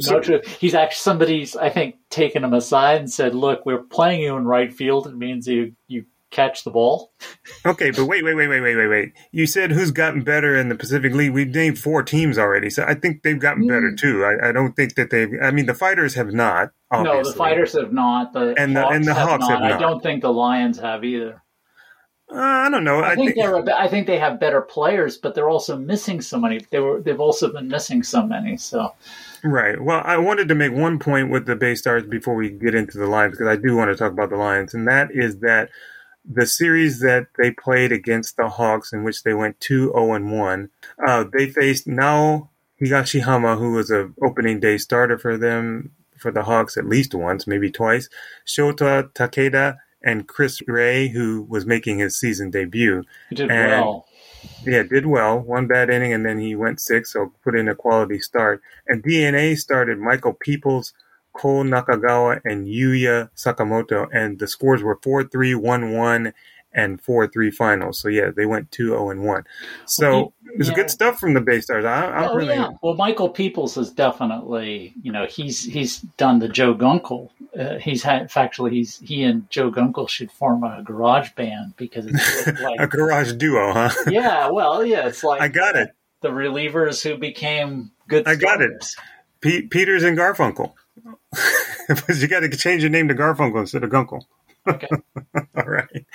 [0.00, 4.36] so- he's actually somebody's I think taken him aside and said, "Look, we're playing you
[4.36, 5.06] in right field.
[5.06, 6.04] It means you you
[6.36, 7.12] catch the ball."
[7.64, 9.12] Okay, but wait, wait, wait, wait, wait, wait, wait.
[9.32, 11.32] You said who's gotten better in the Pacific League?
[11.32, 13.98] We've named four teams already, so I think they've gotten better Mm.
[13.98, 14.24] too.
[14.24, 15.30] I, I don't think that they've.
[15.42, 16.70] I mean, the fighters have not.
[16.90, 17.22] Obviously.
[17.22, 18.32] No, the fighters have not.
[18.32, 19.62] The And the- Hawks and the have, Hawks not.
[19.62, 21.42] have I don't think the Lions have either.
[22.28, 23.04] Uh, I don't know.
[23.04, 23.54] I, think, they're.
[23.54, 26.58] A, be- I think they have better players, but they're also missing so many.
[26.70, 27.00] They were.
[27.00, 28.56] They've also been missing so many.
[28.56, 28.92] So
[29.44, 29.80] right.
[29.80, 32.98] Well, I wanted to make one point with the Bay Stars before we get into
[32.98, 35.68] the Lions because I do want to talk about the Lions, and that is that
[36.28, 40.70] the series that they played against the Hawks, in which they went 2 0 1,
[41.06, 42.50] uh, they faced Nao
[42.80, 47.46] Higashihama, who was an opening day starter for them, for the Hawks at least once,
[47.46, 48.08] maybe twice,
[48.46, 53.02] Shota Takeda, and Chris Ray, who was making his season debut.
[53.30, 54.06] He did And- well.
[54.64, 55.40] Yeah, did well.
[55.40, 58.60] One bad inning, and then he went six, so put in a quality start.
[58.86, 60.92] And DeNA started Michael Peoples,
[61.36, 66.32] Cole Nakagawa, and Yuya Sakamoto, and the scores were 4 3, 1 1,
[66.72, 67.98] and 4 3 finals.
[67.98, 69.44] So, yeah, they went 2 0 and 1.
[69.86, 70.74] So, it was yeah.
[70.74, 71.84] good stuff from the Bay Stars.
[71.84, 72.54] I, I'm Oh really.
[72.54, 72.68] yeah.
[72.82, 77.30] Well, Michael Peoples is definitely, you know, he's he's done the Joe Gunkel.
[77.58, 82.06] Uh, he's had factually he's he and Joe Gunkel should form a garage band because
[82.06, 82.78] it's like.
[82.80, 83.90] A garage duo, huh?
[84.08, 85.90] yeah, well, yeah, it's like I got it.
[86.20, 88.26] the relievers who became good.
[88.28, 88.84] I got it.
[89.40, 90.72] Pe- Peters and Garfunkel.
[91.88, 94.22] but you got to change your name to Garfunkel instead of Gunkel.
[94.68, 94.88] Okay.
[95.56, 96.06] All right.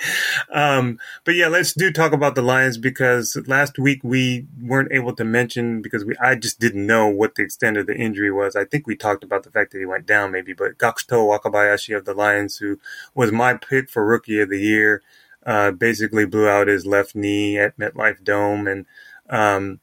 [0.52, 5.14] Um, but yeah, let's do talk about the Lions because last week we weren't able
[5.16, 8.54] to mention because we I just didn't know what the extent of the injury was.
[8.54, 11.96] I think we talked about the fact that he went down maybe, but Gakuto Wakabayashi
[11.96, 12.78] of the Lions, who
[13.14, 15.02] was my pick for rookie of the year,
[15.46, 18.86] uh, basically blew out his left knee at MetLife Dome and
[19.30, 19.80] um,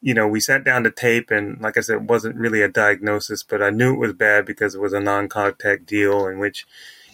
[0.00, 2.68] you know, we sat down to tape, and like I said, it wasn't really a
[2.68, 6.66] diagnosis, but I knew it was bad because it was a non-contact deal in which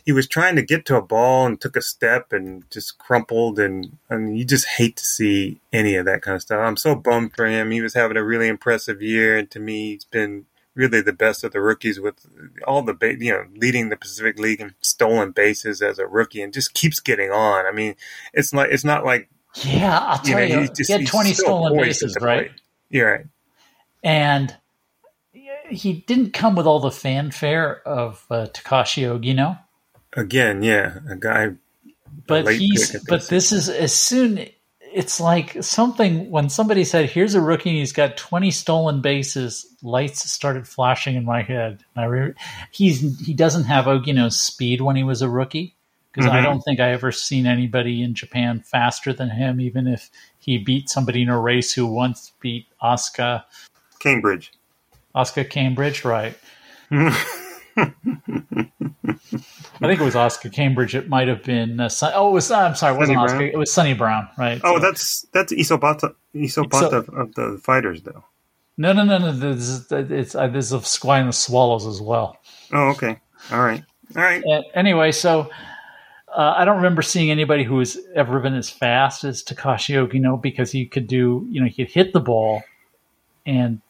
[0.05, 3.59] he was trying to get to a ball and took a step and just crumpled,
[3.59, 6.61] and and you just hate to see any of that kind of stuff.
[6.61, 7.71] I'm so bummed for him.
[7.71, 11.45] He was having a really impressive year, and to me, he's been really the best
[11.45, 12.17] of the rookies with
[12.67, 16.43] all the ba- you know leading the Pacific League in stolen bases as a rookie,
[16.43, 17.65] and just keeps getting on.
[17.65, 17.97] I mean,
[18.35, 19.31] it's like it's not like
[19.65, 22.49] Yeah, I'll you tell know you, just he had twenty stolen bases, right?
[22.49, 22.61] plate.
[22.91, 23.27] You're right.
[24.03, 24.55] And
[25.71, 29.59] he didn't come with all the fanfare of uh, Takashi Ogino.
[30.17, 31.53] Again, yeah, a guy.
[32.27, 34.47] but late he's but this is as soon
[34.81, 39.67] it's like something when somebody said here's a rookie and he's got 20 stolen bases
[39.83, 42.35] lights started flashing in my head I re-
[42.71, 45.75] he's he doesn't have Ogino's speed when he was a rookie
[46.13, 46.45] because I Mhm.
[46.45, 50.11] don't think I ever seen anybody in Japan faster than him even if
[50.45, 53.45] he beat somebody in a race who once beat Oscar
[54.01, 54.53] Cambridge.
[55.15, 56.37] Oscar Cambridge right
[57.77, 57.93] I
[59.81, 60.95] think it was Oscar Cambridge.
[60.95, 61.81] It might have been.
[61.81, 62.51] Uh, Sun- oh, it was.
[62.51, 63.39] I'm sorry, it wasn't Sonny Oscar.
[63.39, 63.51] Brown?
[63.51, 64.61] It was Sunny Brown, right?
[64.65, 68.25] Oh, So- that's that's Isobata Isobata So- of, of the fighters, though.
[68.77, 69.33] no, no, no, no.
[69.33, 72.37] This is, it's uh, this is of Squire and the Swallows as well.
[72.73, 73.19] Oh, okay.
[73.51, 73.83] All right.
[74.17, 74.43] All right.
[74.45, 75.51] Uh, anyway, so
[76.35, 80.41] uh, I don't remember seeing anybody who has ever been as fast as Takashi Ogino
[80.41, 81.47] because he could do.
[81.49, 82.63] You know, he could hit the ball,
[83.47, 83.81] and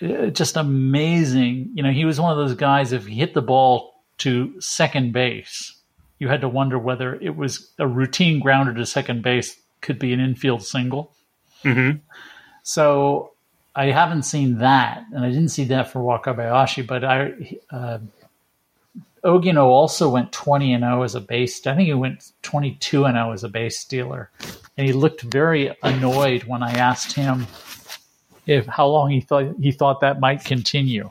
[0.00, 1.70] uh, just amazing.
[1.74, 2.92] You know, he was one of those guys.
[2.92, 5.74] If he hit the ball to second base,
[6.20, 10.12] you had to wonder whether it was a routine grounder to second base could be
[10.12, 11.12] an infield single.
[11.64, 11.90] hmm
[12.62, 13.32] So
[13.74, 16.86] I haven't seen that, and I didn't see that for Wakabayashi.
[16.86, 17.98] But I, uh,
[19.24, 21.64] Ogino also went twenty and zero as a base.
[21.66, 24.30] I think he went twenty two and zero as a base stealer,
[24.76, 27.46] and he looked very annoyed when I asked him
[28.46, 31.10] if how long he thought he thought that might continue.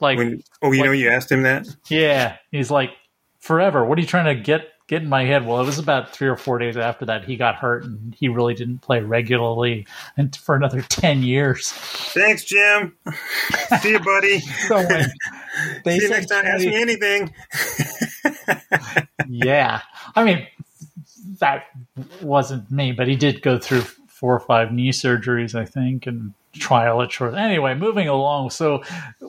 [0.00, 1.66] Like, When oh, you know, you asked him that.
[1.88, 2.90] yeah, he's like
[3.40, 3.84] forever.
[3.84, 5.46] What are you trying to get get in my head?
[5.46, 8.28] Well, it was about three or four days after that he got hurt, and he
[8.28, 9.86] really didn't play regularly,
[10.16, 11.70] and for another ten years.
[11.70, 12.96] Thanks, Jim.
[13.80, 14.40] See you, buddy.
[14.40, 14.82] So
[15.84, 16.46] See you next time.
[16.46, 17.32] Ask me anything.
[19.28, 19.82] yeah,
[20.16, 20.46] I mean
[21.38, 21.66] that
[22.20, 26.34] wasn't me, but he did go through four or five knee surgeries, I think, and
[26.54, 27.34] trial at short.
[27.34, 28.50] Anyway, moving along.
[28.50, 28.82] So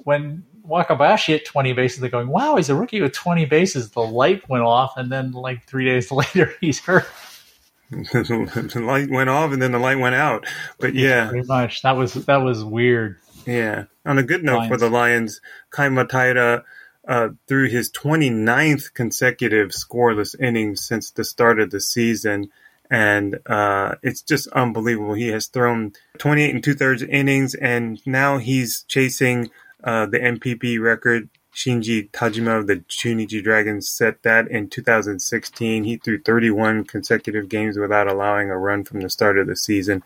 [0.03, 3.89] when Wakabashi hit 20 bases, they're going, wow, he's a rookie with 20 bases.
[3.91, 7.07] The light went off, and then like three days later, he's hurt.
[7.89, 10.45] the light went off and then the light went out.
[10.79, 11.81] But yeah, Pretty much.
[11.81, 13.17] That was that was weird.
[13.47, 13.85] yeah.
[14.05, 15.41] On a good note for the Lions,
[15.71, 16.63] Kaima Taira
[17.07, 22.51] uh, threw his 29th consecutive scoreless inning since the start of the season.
[22.91, 25.13] And uh, it's just unbelievable.
[25.13, 29.49] He has thrown 28 and two thirds innings, and now he's chasing
[29.83, 31.29] uh, the NPB record.
[31.53, 35.83] Shinji Tajima of the Chunichi Dragons set that in 2016.
[35.83, 40.03] He threw 31 consecutive games without allowing a run from the start of the season.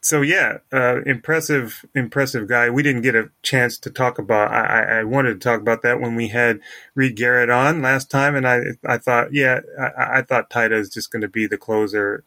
[0.00, 2.70] So yeah, uh, impressive, impressive guy.
[2.70, 4.52] We didn't get a chance to talk about.
[4.52, 6.60] I, I- wanted to talk about that when we had
[6.94, 10.90] Reed Garrett on last time, and I, I thought, yeah, I, I thought Taira is
[10.90, 12.22] just going to be the closer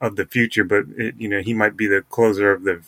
[0.00, 2.82] of the future, but it, you know, he might be the closer of the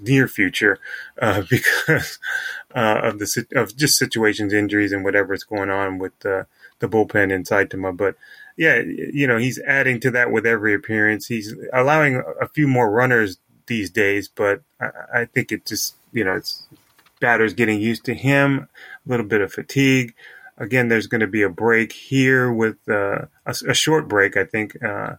[0.00, 0.78] near future
[1.20, 2.18] uh, because
[2.74, 6.46] uh, of the of just situations, injuries, and whatever's going on with the
[6.80, 7.96] the bullpen in Saitama.
[7.96, 8.16] But
[8.56, 11.26] yeah, you know, he's adding to that with every appearance.
[11.26, 16.24] He's allowing a few more runners these days, but I, I think it just, you
[16.24, 16.66] know, it's
[17.20, 18.68] batters getting used to him,
[19.06, 20.14] a little bit of fatigue.
[20.58, 24.44] Again, there's going to be a break here with uh, a, a, short break, I
[24.44, 25.14] think, uh,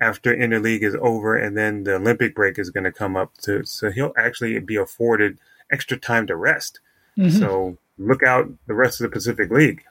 [0.00, 3.36] after interleague is over, and then the Olympic break is going to come up.
[3.42, 5.38] To, so he'll actually be afforded
[5.70, 6.80] extra time to rest.
[7.18, 7.38] Mm-hmm.
[7.38, 9.82] So look out the rest of the Pacific League.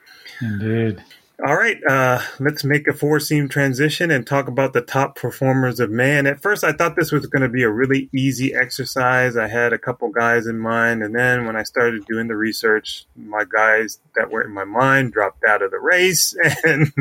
[0.42, 1.04] Indeed.
[1.46, 5.80] All right, uh, let's make a four seam transition and talk about the top performers
[5.80, 6.28] of man.
[6.28, 9.36] At first, I thought this was going to be a really easy exercise.
[9.36, 13.08] I had a couple guys in mind, and then when I started doing the research,
[13.16, 16.94] my guys that were in my mind dropped out of the race, and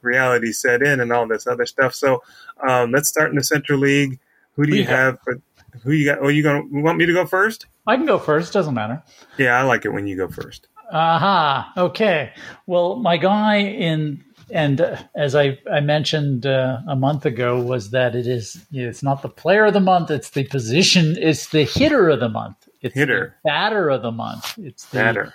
[0.00, 1.92] reality set in, and all this other stuff.
[1.92, 2.22] So
[2.66, 4.20] um, let's start in the Central League.
[4.54, 5.18] Who do you have?
[5.22, 5.40] For,
[5.82, 6.18] who you got?
[6.22, 6.70] Oh, you going?
[6.70, 7.66] to Want me to go first?
[7.84, 8.52] I can go first.
[8.52, 9.02] Doesn't matter.
[9.38, 10.68] Yeah, I like it when you go first.
[10.92, 11.72] Aha.
[11.76, 12.32] Okay.
[12.66, 17.90] Well, my guy in and uh, as I, I mentioned uh, a month ago was
[17.90, 21.64] that it is it's not the player of the month it's the position it's the
[21.64, 22.68] hitter of the month.
[22.82, 23.36] It's hitter.
[23.42, 24.56] the batter of the month.
[24.58, 25.34] It's the batter.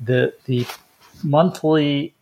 [0.00, 0.66] The the
[1.22, 2.14] monthly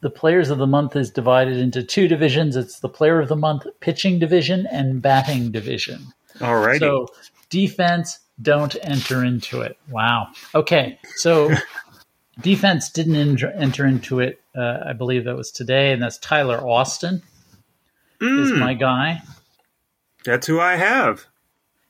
[0.00, 2.56] the players of the month is divided into two divisions.
[2.56, 6.12] It's the player of the month pitching division and batting division.
[6.40, 7.06] All right so
[7.48, 9.78] defense don't enter into it.
[9.88, 10.28] Wow.
[10.54, 11.54] Okay so
[12.40, 14.40] defense didn't enter into it.
[14.56, 17.22] Uh, I believe that was today, and that's Tyler Austin
[18.20, 18.40] mm.
[18.42, 19.22] is my guy.
[20.24, 21.26] That's who I have.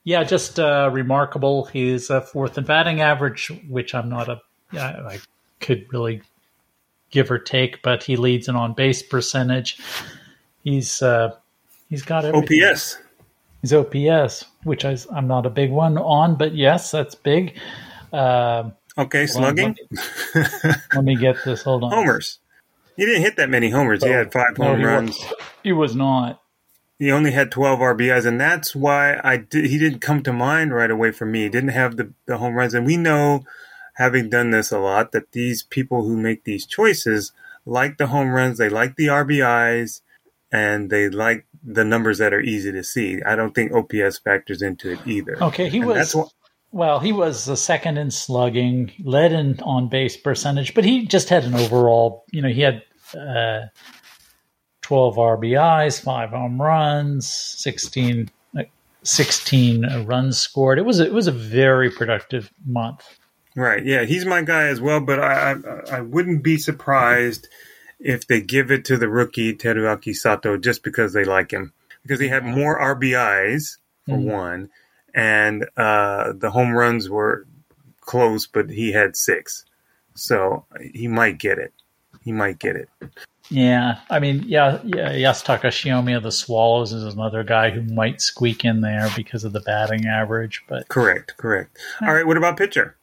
[0.02, 1.64] Yeah, just uh, remarkable.
[1.64, 4.40] He's a fourth in batting average, which I'm not a.
[4.72, 5.20] I
[5.60, 6.20] could really
[7.10, 9.78] give or take, but he leads in on base percentage.
[10.62, 11.36] He's uh,
[11.88, 12.64] he's got everything.
[12.64, 12.98] OPS.
[13.62, 17.58] He's OPS, which I, am not a big one on, but yes, that's big.
[18.12, 19.76] Uh, Okay, slugging.
[19.90, 21.62] let, me, let, me, get this.
[21.62, 21.90] Hold on.
[21.90, 22.38] Homers.
[22.96, 24.04] He didn't hit that many homers.
[24.04, 25.18] He had five home he runs.
[25.18, 25.34] Was,
[25.64, 26.40] he was not.
[26.98, 30.72] He only had 12 RBIs, and that's why I did, he didn't come to mind
[30.72, 31.42] right away for me.
[31.42, 32.72] He didn't have the, the home runs.
[32.72, 33.44] And we know,
[33.94, 37.32] having done this a lot, that these people who make these choices
[37.66, 40.02] like the home runs, they like the RBIs,
[40.52, 43.20] and they like the numbers that are easy to see.
[43.22, 45.42] I don't think OPS factors into it either.
[45.42, 46.14] Okay, he and was.
[46.74, 51.28] Well, he was the second in slugging, led in on base percentage, but he just
[51.28, 52.82] had an overall, you know, he had
[53.16, 53.66] uh,
[54.82, 58.28] 12 RBIs, five home runs, 16,
[59.04, 60.80] 16 runs scored.
[60.80, 63.20] It was a, it was a very productive month.
[63.54, 63.86] Right.
[63.86, 67.46] Yeah, he's my guy as well, but I I, I wouldn't be surprised
[68.00, 71.72] if they give it to the rookie Teruaki Sato just because they like him
[72.02, 74.28] because he had more RBIs for mm-hmm.
[74.28, 74.70] one
[75.14, 77.46] and uh, the home runs were
[78.00, 79.64] close, but he had six,
[80.14, 81.72] so he might get it.
[82.22, 82.88] He might get it.
[83.50, 85.12] Yeah, I mean, yeah, yeah.
[85.12, 89.52] Yasutaka Shiomi of the Swallows is another guy who might squeak in there because of
[89.52, 90.62] the batting average.
[90.66, 91.78] But correct, correct.
[92.00, 92.96] All right, what about pitcher?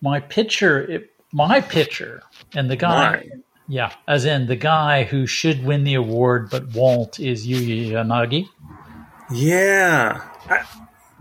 [0.00, 2.22] My pitcher, it, my pitcher,
[2.54, 3.30] and the guy.
[3.68, 8.48] Yeah, as in the guy who should win the award but won't is Yuya Yanagi.
[9.32, 10.64] Yeah, I,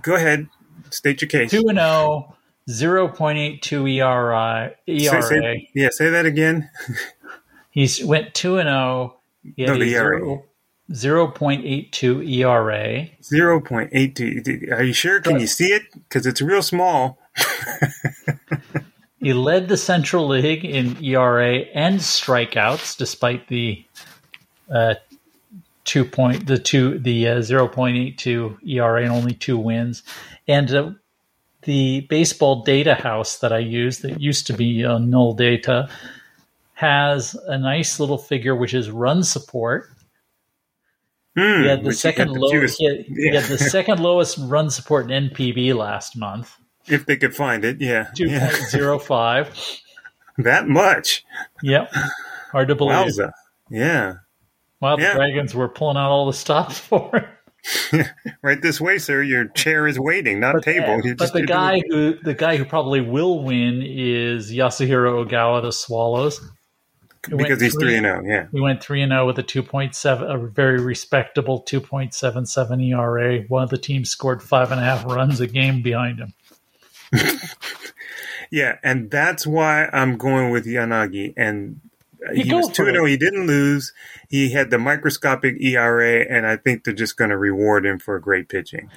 [0.01, 0.47] Go ahead.
[0.89, 1.51] State your case.
[1.51, 2.35] 2 and 0,
[2.69, 4.71] 0.82 ERA.
[4.87, 5.21] ERA.
[5.21, 6.69] Say, say, yeah, say that again.
[7.71, 9.15] he went 2 and 0.
[9.55, 10.39] He no, the ERA.
[10.91, 13.07] 0.82 ERA.
[13.21, 14.71] 0.82.
[14.71, 15.21] Are you sure?
[15.21, 15.83] Can but, you see it?
[15.93, 17.19] Because it's real small.
[19.19, 23.85] he led the Central League in ERA and strikeouts, despite the
[24.73, 24.95] uh,
[25.89, 30.03] two point the two the uh, zero point eight two ERA and only two wins,
[30.47, 30.91] and uh,
[31.63, 35.89] the baseball data house that I use that used to be uh, null data
[36.75, 39.89] has a nice little figure which is run support.
[41.35, 42.77] Mm, he had the second lowest.
[42.77, 43.31] He, had, yeah.
[43.31, 46.55] he had the second lowest run support in NPB last month.
[46.85, 49.57] If they could find it, yeah, two point zero five.
[50.37, 51.25] That much.
[51.63, 51.91] Yep.
[52.51, 52.95] Hard to believe.
[52.95, 53.31] Wowza.
[53.71, 54.17] Yeah.
[54.81, 55.13] Well, the yeah.
[55.13, 57.27] dragons were pulling out all the stops for it.
[58.41, 59.21] right this way, sir.
[59.21, 61.01] Your chair is waiting, not but, table.
[61.03, 65.71] You but the guy who the guy who probably will win is Yasuhiro Ogawa, the
[65.71, 66.39] Swallows.
[67.27, 68.21] because he's three and zero.
[68.23, 70.79] Oh, yeah, we went three and zero oh with a two point seven, a very
[70.79, 73.41] respectable two point seven seven ERA.
[73.49, 76.33] One of the teams scored five and a half runs a game behind him.
[78.51, 81.33] yeah, and that's why I'm going with Yanagi.
[81.35, 81.81] And
[82.33, 83.05] he was two zero.
[83.05, 83.93] He didn't lose.
[84.29, 88.19] He had the microscopic ERA, and I think they're just going to reward him for
[88.19, 88.89] great pitching.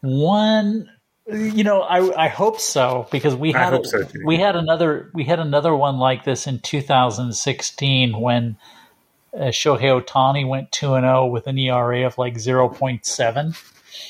[0.00, 0.90] One,
[1.28, 5.24] you know, I I hope so because we had a, so we had another we
[5.24, 8.56] had another one like this in 2016 when
[9.34, 13.02] uh, Shohei Ohtani went 2 and 0 with an ERA of like 0.7.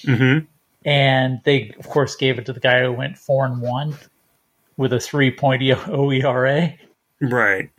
[0.02, 0.46] Mm-hmm.
[0.86, 3.94] And they, of course, gave it to the guy who went 4 and 1
[4.76, 6.74] with a 3.0 ERA.
[7.20, 7.70] Right.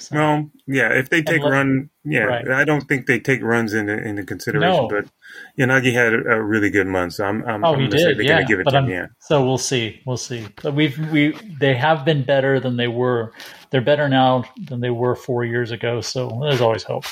[0.00, 0.92] So, Well, yeah.
[0.92, 2.48] If they take let- run, yeah, Right.
[2.50, 4.70] I don't think they take runs into into consideration.
[4.70, 4.88] No.
[4.88, 5.04] But
[5.58, 8.16] Yanagi had a, really good month, so I'm I'm, oh, I'm he did.
[8.16, 8.32] they're Yeah.
[8.36, 8.84] gonna give it to him.
[8.84, 9.06] I'm, Yeah.
[9.20, 10.00] So we'll see.
[10.06, 10.46] We'll see.
[10.62, 13.32] But we've, we, they have been better than they were.
[13.70, 16.00] They're better now than they were four years ago.
[16.00, 17.04] So there's always hope.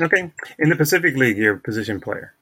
[0.00, 0.30] Okay.
[0.60, 2.34] In the Pacific League, your position player.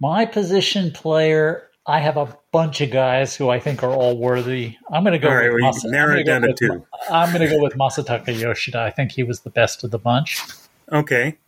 [0.00, 4.76] My position player, I have a bunch of guys who I think are all worthy.
[4.90, 5.28] I'm going to go.
[5.28, 6.84] All right, with well, narrow it down to two.
[7.10, 8.80] I'm going to go with Masataka Yoshida.
[8.80, 10.42] I think he was the best of the bunch.
[10.90, 11.38] Okay.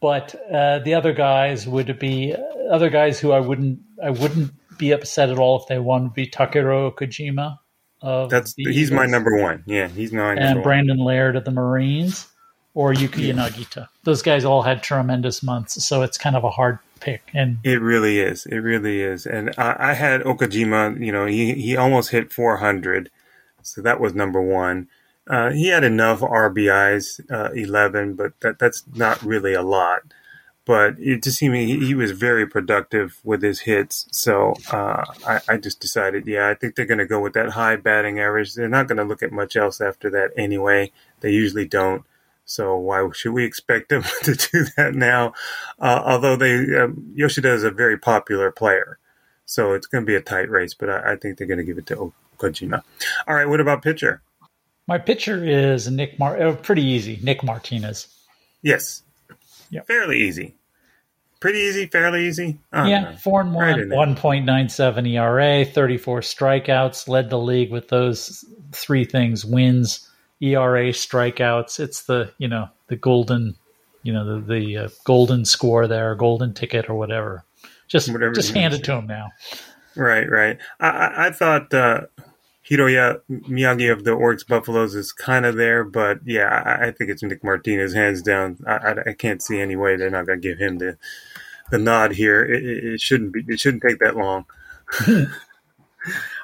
[0.00, 2.34] But uh, the other guys would be
[2.70, 6.14] other guys who I wouldn't I wouldn't be upset at all if they won would
[6.14, 7.58] be Takero Okajima
[8.00, 9.62] of That's he's my number one.
[9.66, 10.62] Yeah, he's my and one.
[10.62, 12.28] Brandon Laird of the Marines
[12.72, 13.88] or Yuki Yanagita.
[14.04, 17.22] Those guys all had tremendous months, so it's kind of a hard pick.
[17.34, 18.46] And It really is.
[18.46, 19.26] It really is.
[19.26, 21.04] And I, I had Okajima.
[21.04, 23.10] You know, he he almost hit 400,
[23.62, 24.88] so that was number one.
[25.26, 30.00] Uh, he had enough RBIs, uh, 11, but that that's not really a lot.
[30.66, 34.06] But it just seemed he, he was very productive with his hits.
[34.12, 37.50] So uh, I, I just decided, yeah, I think they're going to go with that
[37.50, 38.54] high batting average.
[38.54, 40.92] They're not going to look at much else after that anyway.
[41.20, 42.04] They usually don't.
[42.50, 45.34] So why should we expect them to do that now?
[45.78, 48.98] Uh, although they um, Yoshida is a very popular player,
[49.46, 50.74] so it's going to be a tight race.
[50.74, 52.82] But I, I think they're going to give it to Okajima.
[53.28, 54.20] All right, what about pitcher?
[54.88, 56.42] my pitcher is Nick Mar.
[56.42, 58.08] Uh, pretty easy, Nick Martinez.
[58.62, 59.04] Yes,
[59.70, 59.86] Yep.
[59.86, 60.56] fairly easy,
[61.38, 62.58] pretty easy, fairly easy.
[62.74, 63.16] Yeah, know.
[63.16, 63.96] four and one, there.
[63.96, 69.44] one point nine seven ERA, thirty four strikeouts, led the league with those three things:
[69.44, 70.08] wins,
[70.40, 71.80] ERA, strikeouts.
[71.80, 73.56] It's the you know the golden,
[74.02, 77.44] you know the the uh, golden score there, golden ticket or whatever.
[77.88, 79.30] Just Whatever just hand it to him now.
[79.96, 80.58] Right, right.
[80.78, 82.02] I, I, I thought uh,
[82.70, 87.10] Hiroya Miyagi of the Orix Buffaloes is kind of there, but yeah, I, I think
[87.10, 88.58] it's Nick Martinez hands down.
[88.64, 90.96] I, I, I can't see any way they're not going to give him the
[91.70, 92.44] the nod here.
[92.44, 93.44] It, it, it shouldn't be.
[93.48, 94.46] It shouldn't take that long.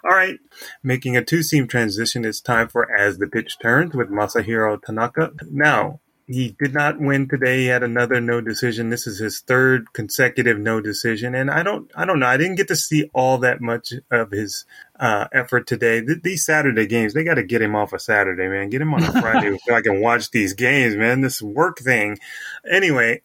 [0.04, 0.38] All right,
[0.82, 2.24] making a two-seam transition.
[2.24, 5.32] It's time for as the pitch turns with Masahiro Tanaka.
[5.50, 6.00] Now.
[6.28, 7.58] He did not win today.
[7.58, 8.90] He had another no decision.
[8.90, 12.26] This is his third consecutive no decision, and I don't, I don't know.
[12.26, 14.66] I didn't get to see all that much of his
[14.98, 16.00] uh, effort today.
[16.00, 18.70] Th- these Saturday games, they got to get him off a Saturday, man.
[18.70, 21.20] Get him on a Friday so I can watch these games, man.
[21.20, 22.18] This work thing.
[22.68, 23.22] Anyway,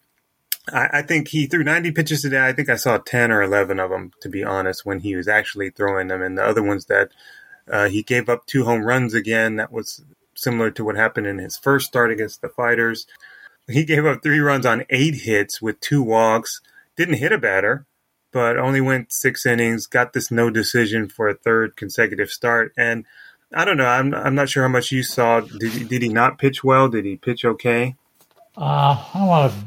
[0.70, 2.46] I, I think he threw 90 pitches today.
[2.46, 5.28] I think I saw 10 or 11 of them, to be honest, when he was
[5.28, 6.22] actually throwing them.
[6.22, 7.10] And the other ones that
[7.70, 9.56] uh, he gave up two home runs again.
[9.56, 10.02] That was
[10.34, 13.06] similar to what happened in his first start against the Fighters.
[13.68, 16.60] He gave up three runs on eight hits with two walks.
[16.96, 17.86] Didn't hit a batter,
[18.32, 19.86] but only went six innings.
[19.86, 22.72] Got this no decision for a third consecutive start.
[22.76, 23.04] And
[23.54, 23.86] I don't know.
[23.86, 25.40] I'm I'm not sure how much you saw.
[25.40, 26.88] Did did he not pitch well?
[26.88, 27.96] Did he pitch okay?
[28.56, 29.58] Uh, I want to.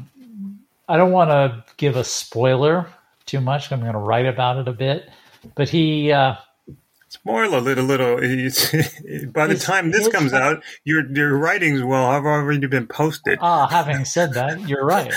[0.88, 2.86] I don't want to give a spoiler
[3.26, 3.72] too much.
[3.72, 5.08] I'm going to write about it a bit,
[5.54, 6.12] but he.
[6.12, 6.36] Uh,
[7.08, 8.16] Spoil a little, little.
[9.32, 13.38] By the time this his- comes out, your your writings will have already been posted.
[13.40, 15.12] ah, having said that, you're right.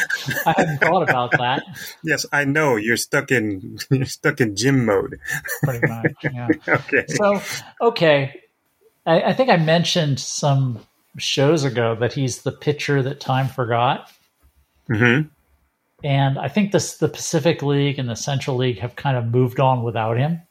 [0.46, 1.64] I hadn't thought about that.
[2.04, 5.20] Yes, I know you're stuck in you're stuck in gym mode.
[5.64, 6.14] Pretty much.
[6.24, 6.48] Yeah.
[6.68, 7.06] Okay.
[7.08, 7.42] So,
[7.82, 8.40] okay.
[9.06, 10.80] I, I think I mentioned some
[11.18, 14.10] shows ago that he's the pitcher that time forgot.
[14.88, 15.22] hmm
[16.04, 19.60] And I think this the Pacific League and the Central League have kind of moved
[19.60, 20.42] on without him.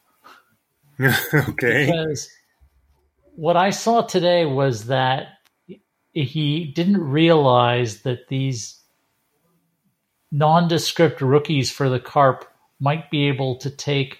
[1.34, 1.86] okay.
[1.86, 2.28] Because
[3.34, 5.29] what I saw today was that
[6.12, 8.80] he didn't realize that these
[10.33, 12.45] nondescript rookies for the Carp
[12.80, 14.18] might be able to take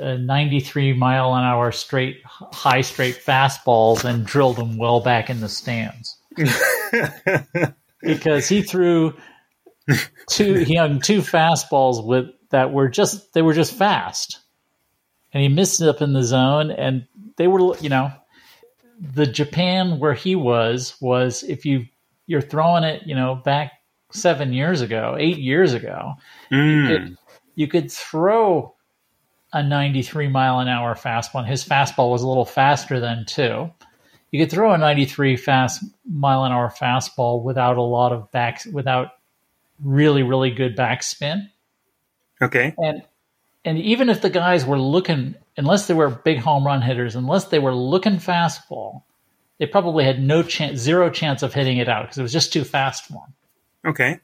[0.00, 5.40] uh, 93 mile an hour straight high straight fastballs and drill them well back in
[5.40, 6.16] the stands
[8.00, 9.14] because he threw
[10.28, 14.40] two he hung two fastballs with that were just they were just fast
[15.32, 17.06] and he missed it up in the zone and
[17.36, 18.12] they were you know
[19.00, 21.86] the Japan where he was was if you
[22.26, 23.72] you're throwing it you know back
[24.12, 26.12] 7 years ago 8 years ago
[26.50, 26.88] Mm.
[26.88, 27.16] could,
[27.54, 28.74] you could throw
[29.52, 31.40] a 93 mile an hour fastball.
[31.40, 33.70] And his fastball was a little faster than two.
[34.30, 38.62] You could throw a 93 fast mile an hour fastball without a lot of back,
[38.72, 39.08] without
[39.82, 41.48] really really good backspin.
[42.40, 42.74] Okay.
[42.78, 43.02] And
[43.64, 47.46] and even if the guys were looking, unless they were big home run hitters, unless
[47.46, 49.02] they were looking fastball,
[49.58, 52.52] they probably had no chance, zero chance of hitting it out because it was just
[52.52, 53.34] too fast for them.
[53.84, 54.20] Okay.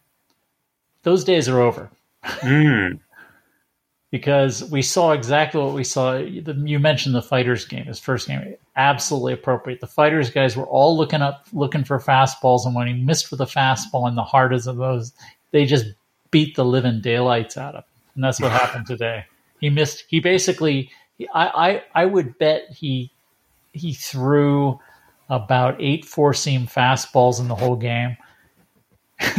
[1.02, 1.90] Those days are over
[2.24, 2.98] Mm.
[4.10, 6.16] because we saw exactly what we saw.
[6.16, 9.80] You mentioned the fighters game, his first game, absolutely appropriate.
[9.80, 13.40] The fighters guys were all looking up, looking for fastballs, and when he missed with
[13.40, 15.12] a fastball in the hardest of those,
[15.50, 15.86] they just
[16.30, 19.24] beat the living daylights out of him, and that's what happened today.
[19.60, 20.04] He missed.
[20.08, 20.90] He basically,
[21.34, 23.10] I, I, I would bet he,
[23.72, 24.78] he threw
[25.28, 28.16] about eight four seam fastballs in the whole game.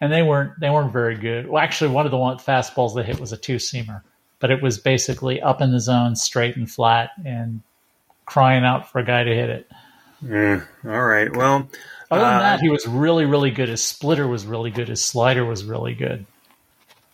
[0.00, 1.48] and they weren't they weren't very good.
[1.48, 4.02] Well, actually, one of the one fastballs they hit was a two seamer,
[4.40, 7.62] but it was basically up in the zone, straight and flat, and
[8.26, 9.70] crying out for a guy to hit it.
[10.24, 10.66] Mm.
[10.84, 11.34] All right.
[11.34, 11.68] Well,
[12.12, 13.68] Other than uh, that, he was really really good.
[13.68, 14.88] His splitter was really good.
[14.88, 16.26] His slider was really good.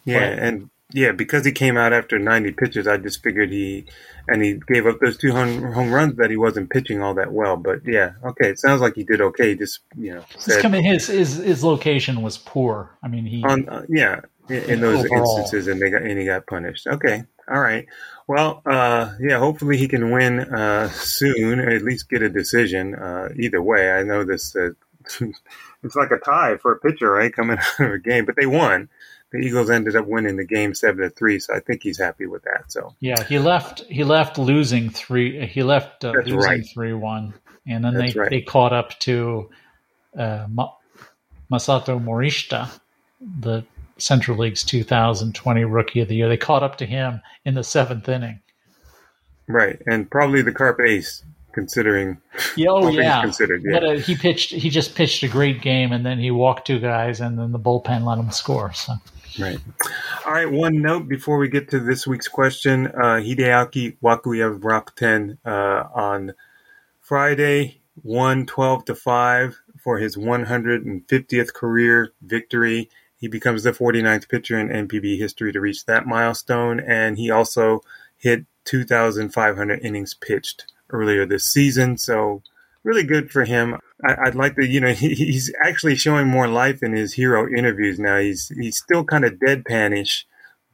[0.04, 0.38] yeah, Right.
[0.38, 3.84] and yeah, because he came out after 90 pitches, I just figured he
[4.26, 7.32] and he gave up those two home, home runs that he wasn't pitching all that
[7.32, 7.56] well.
[7.56, 9.54] But yeah, okay, it sounds like he did okay.
[9.54, 12.90] Just you know said coming, his his his location was poor.
[13.02, 15.38] I mean, he on uh, yeah in, in those Overall.
[15.38, 16.86] instances, and they got and he got punished.
[16.86, 17.86] Okay, all right.
[18.26, 22.94] Well, uh, yeah, hopefully he can win uh, soon, or at least get a decision.
[22.94, 24.54] Uh, either way, I know this.
[25.84, 27.32] It's like a tie for a pitcher, right?
[27.32, 28.88] Coming out of a game, but they won.
[29.30, 32.26] The Eagles ended up winning the game seven to three, so I think he's happy
[32.26, 32.72] with that.
[32.72, 35.46] So yeah he left he left losing three.
[35.46, 36.66] He left uh, losing right.
[36.66, 37.34] three one,
[37.66, 38.30] and then That's they right.
[38.30, 39.50] they caught up to
[40.18, 40.72] uh, Ma-
[41.52, 42.70] Masato Morishita,
[43.20, 43.64] the
[43.98, 46.28] Central League's 2020 Rookie of the Year.
[46.28, 48.40] They caught up to him in the seventh inning.
[49.46, 51.22] right, and probably the Carp Ace,
[51.58, 52.18] considering
[52.56, 53.20] Yeah, oh yeah.
[53.20, 53.62] considered.
[53.64, 54.52] Yeah, uh, he pitched.
[54.52, 57.58] He just pitched a great game, and then he walked two guys, and then the
[57.58, 58.72] bullpen let him score.
[58.72, 58.94] So
[59.40, 59.58] right.
[60.24, 60.50] All right.
[60.50, 65.88] One note before we get to this week's question: uh, Hideaki Wakui of Rakuten uh,
[65.94, 66.34] on
[67.00, 72.88] Friday won 12 to 5 for his 150th career victory.
[73.16, 77.80] He becomes the 49th pitcher in NPB history to reach that milestone, and he also
[78.16, 81.96] hit 2,500 innings pitched earlier this season.
[81.98, 82.42] So,
[82.84, 83.78] really good for him.
[84.04, 87.48] I, I'd like to, you know, he, he's actually showing more life in his hero
[87.48, 88.18] interviews now.
[88.18, 90.24] He's he's still kind of deadpanish,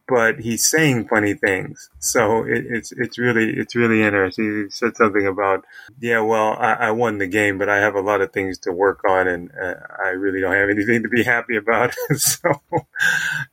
[0.07, 1.91] but he's saying funny things.
[1.99, 4.65] So it, it's it's really it's really interesting.
[4.65, 5.65] He said something about,
[6.01, 8.73] yeah, well, I, I won the game, but I have a lot of things to
[8.73, 11.95] work on, and uh, I really don't have anything to be happy about.
[12.17, 12.61] so,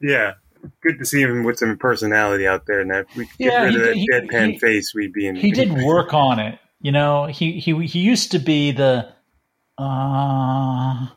[0.02, 0.34] yeah.
[0.82, 3.76] Good to see him with some personality out there, and if we could get rid
[3.76, 5.36] of that he- deadpan he- face, we'd be in.
[5.36, 6.60] he did work on it.
[6.82, 9.08] You know, he he he used to be the.
[9.78, 11.08] Uh,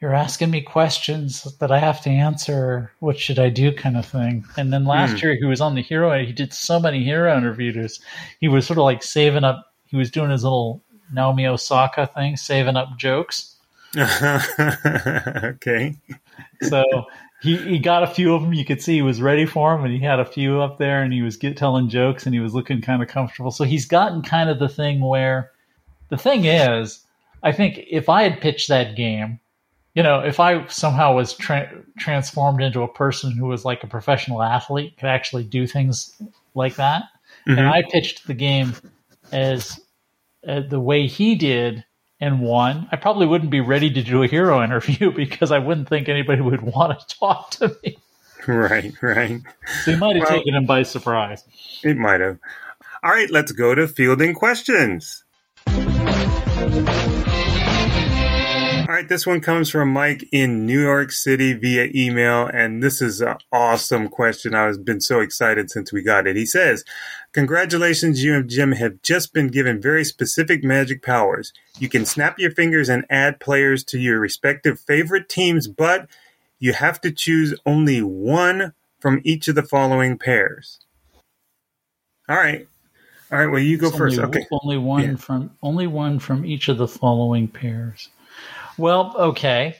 [0.00, 2.92] you're asking me questions that I have to answer.
[3.00, 4.44] What should I do, kind of thing.
[4.56, 6.10] And then last year he was on the hero.
[6.10, 8.00] and He did so many hero interviews.
[8.38, 9.72] He was sort of like saving up.
[9.86, 10.82] He was doing his little
[11.12, 13.54] Naomi Osaka thing, saving up jokes.
[13.96, 15.96] okay.
[16.62, 16.84] So
[17.42, 18.54] he, he got a few of them.
[18.54, 21.02] You could see he was ready for them, and he had a few up there,
[21.02, 23.50] and he was get, telling jokes, and he was looking kind of comfortable.
[23.50, 25.50] So he's gotten kind of the thing where
[26.08, 27.04] the thing is,
[27.42, 29.38] I think if I had pitched that game,
[29.94, 33.88] you know, if I somehow was tra- transformed into a person who was like a
[33.88, 36.20] professional athlete, could actually do things
[36.54, 37.04] like that,
[37.46, 37.70] and Mhm.
[37.70, 38.74] I pitched the game
[39.32, 39.80] as
[40.46, 41.84] uh, the way he did
[42.20, 45.88] and one, I probably wouldn't be ready to do a hero interview because I wouldn't
[45.88, 47.98] think anybody would want to talk to me.
[48.46, 49.40] Right, right.
[49.84, 51.44] So he might have Well- taken him by surprise.
[51.82, 52.38] It might have.
[53.02, 55.24] All right, let's go to fielding questions.
[58.88, 63.02] All right, this one comes from Mike in New York City via email, and this
[63.02, 64.54] is an awesome question.
[64.54, 66.36] I've been so excited since we got it.
[66.36, 66.84] He says,
[67.32, 71.52] Congratulations, you and Jim have just been given very specific magic powers.
[71.80, 76.08] You can snap your fingers and add players to your respective favorite teams, but
[76.60, 80.78] you have to choose only one from each of the following pairs.
[82.28, 82.68] All right.
[83.32, 84.18] All right, well, you go It's first.
[84.20, 84.46] Only, Okay.
[84.62, 85.16] only one Yeah.
[85.16, 88.10] from only one from each of the following pairs.
[88.78, 89.76] Well, okay,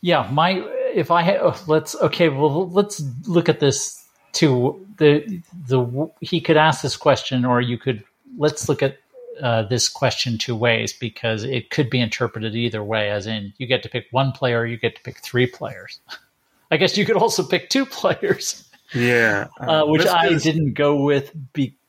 [0.00, 0.28] yeah.
[0.32, 0.52] My
[0.94, 2.28] if I had oh, let's okay.
[2.28, 4.84] Well, let's look at this too.
[4.98, 8.02] The the he could ask this question, or you could
[8.36, 8.98] let's look at
[9.42, 13.10] uh, this question two ways because it could be interpreted either way.
[13.10, 16.00] As in, you get to pick one player, you get to pick three players.
[16.70, 19.46] I guess you could also pick two players Yeah.
[19.60, 21.32] uh, which I didn't go with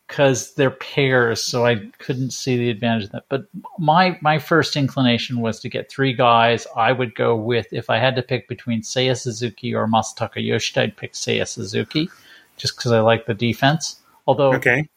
[0.09, 3.25] because they're pairs, so I couldn't see the advantage of that.
[3.29, 3.45] But
[3.77, 6.65] my my first inclination was to get three guys.
[6.75, 10.81] I would go with if I had to pick between Seiya Suzuki or Masataka Yoshida,
[10.81, 12.09] I'd pick Seiya Suzuki,
[12.57, 14.01] just because I like the defense.
[14.27, 14.89] Although Okay.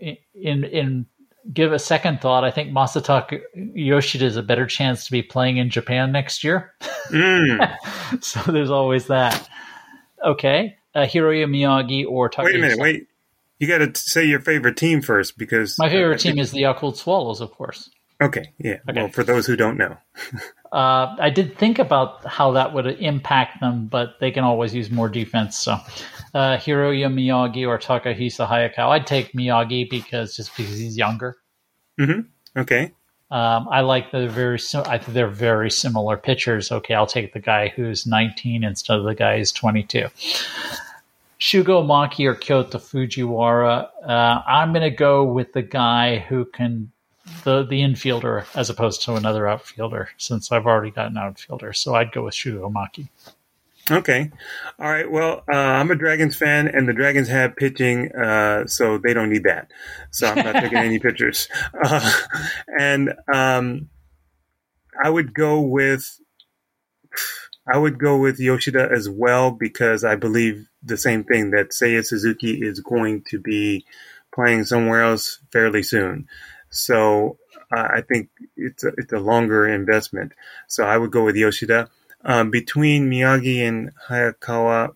[0.00, 1.06] in in
[1.52, 5.56] give a second thought, I think Masataka Yoshida is a better chance to be playing
[5.56, 6.72] in Japan next year.
[7.08, 7.76] Mm.
[8.22, 9.48] so there's always that.
[10.24, 12.44] Okay, uh, Hiroya Miyagi or Takahisa.
[12.44, 13.08] Wait a minute, wait.
[13.62, 16.96] You got to say your favorite team first because My favorite team is the Yakult
[16.96, 17.88] Swallows, of course.
[18.20, 18.78] Okay, yeah.
[18.90, 19.02] Okay.
[19.02, 19.96] Well, for those who don't know,
[20.72, 24.90] Uh, I did think about how that would impact them, but they can always use
[24.90, 25.58] more defense.
[25.58, 25.74] So,
[26.34, 28.88] uh, Hiroya Miyagi or Takahisa Hayakawa.
[28.92, 31.36] I'd take Miyagi because just because he's younger.
[32.00, 32.20] Mm-hmm.
[32.60, 32.92] Okay,
[33.30, 34.58] Um, I like the very.
[34.58, 36.72] sim- I think they're very similar pitchers.
[36.72, 40.08] Okay, I'll take the guy who's 19 instead of the guy who's 22.
[41.42, 43.88] Shugo Maki or Kyota Fujiwara.
[44.08, 46.92] Uh, I'm going to go with the guy who can
[47.42, 51.72] the the infielder as opposed to another outfielder since I've already got an outfielder.
[51.72, 53.08] So I'd go with Shugo Maki.
[53.90, 54.30] okay,
[54.78, 55.10] all right.
[55.10, 59.28] Well, uh, I'm a Dragons fan, and the Dragons have pitching, uh, so they don't
[59.28, 59.72] need that.
[60.12, 61.48] So I'm not taking any pictures.
[61.84, 62.12] Uh,
[62.78, 63.88] and um,
[65.02, 66.20] I would go with
[67.66, 72.04] I would go with Yoshida as well because I believe the same thing that Seiya
[72.04, 73.84] Suzuki is going to be
[74.34, 76.28] playing somewhere else fairly soon.
[76.70, 77.38] So
[77.74, 80.32] uh, I think it's a, it's a longer investment.
[80.66, 81.88] So I would go with Yoshida.
[82.24, 84.94] Um, between Miyagi and Hayakawa,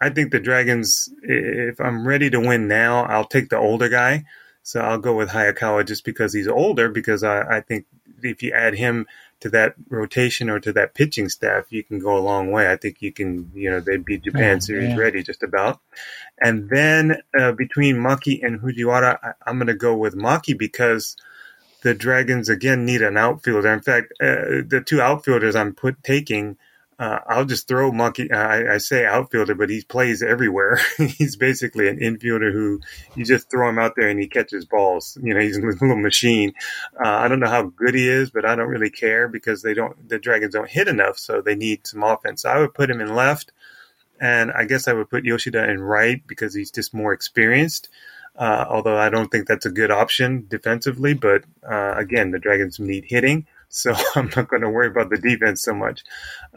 [0.00, 4.24] I think the Dragons, if I'm ready to win now, I'll take the older guy.
[4.62, 7.86] So I'll go with Hayakawa just because he's older, because I, I think
[8.22, 9.06] if you add him
[9.40, 12.70] to that rotation or to that pitching staff, you can go a long way.
[12.70, 14.96] I think you can, you know, they'd be Japan Oh, series yeah.
[14.96, 15.80] ready just about.
[16.40, 21.16] And then uh, between Maki and Fujiwara, I, I'm going to go with Maki because
[21.82, 23.72] the Dragons again need an outfielder.
[23.72, 26.56] In fact, uh, the two outfielders I'm put taking,
[26.98, 28.32] uh, I'll just throw Maki.
[28.32, 30.80] I, I say outfielder, but he plays everywhere.
[30.96, 32.80] he's basically an infielder who
[33.14, 35.18] you just throw him out there and he catches balls.
[35.22, 36.54] You know, he's a little machine.
[36.98, 39.74] Uh, I don't know how good he is, but I don't really care because they
[39.74, 40.08] don't.
[40.08, 42.42] The Dragons don't hit enough, so they need some offense.
[42.42, 43.52] So I would put him in left,
[44.18, 47.90] and I guess I would put Yoshida in right because he's just more experienced.
[48.38, 52.78] Uh, although I don't think that's a good option defensively, but uh, again, the Dragons
[52.78, 56.02] need hitting, so I'm not going to worry about the defense so much.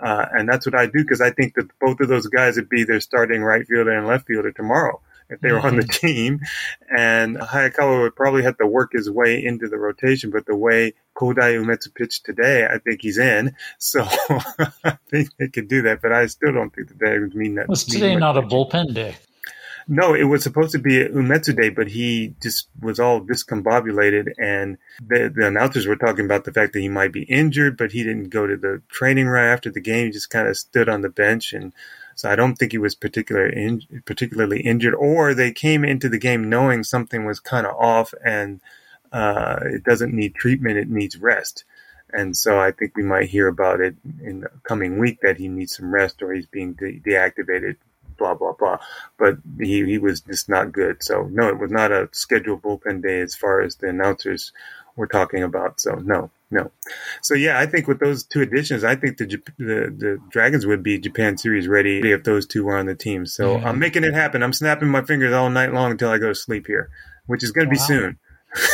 [0.01, 2.69] Uh, and that's what I do because I think that both of those guys would
[2.69, 6.41] be their starting right fielder and left fielder tomorrow if they were on the team.
[6.95, 10.93] And Hayakawa would probably have to work his way into the rotation, but the way
[11.15, 13.55] Kodai Umetsu pitched today, I think he's in.
[13.77, 14.03] So
[14.83, 17.67] I think they could do that, but I still don't think the would mean that.
[17.67, 19.15] Was today not a bullpen day?
[19.91, 24.33] No, it was supposed to be Umetsu Day, but he just was all discombobulated.
[24.37, 27.91] And the, the announcers were talking about the fact that he might be injured, but
[27.91, 30.05] he didn't go to the training right after the game.
[30.05, 31.53] He just kind of stood on the bench.
[31.53, 31.73] And
[32.13, 36.19] so I don't think he was particular in, particularly injured, or they came into the
[36.19, 38.61] game knowing something was kind of off and
[39.11, 41.63] uh, it doesn't need treatment, it needs rest.
[42.13, 45.47] And so I think we might hear about it in the coming week that he
[45.47, 47.77] needs some rest or he's being de- deactivated,
[48.19, 48.77] blah, blah, blah.
[49.17, 51.01] But he, he was just not good.
[51.01, 54.51] So, no, it was not a scheduled bullpen day as far as the announcers
[54.95, 55.79] were talking about.
[55.79, 56.71] So, no, no.
[57.23, 59.25] So, yeah, I think with those two additions, I think the,
[59.57, 63.25] the, the Dragons would be Japan Series ready if those two were on the team.
[63.25, 63.69] So, Yeah.
[63.69, 64.43] I'm making it happen.
[64.43, 66.89] I'm snapping my fingers all night long until I go to sleep here,
[67.27, 68.19] which is going to be soon.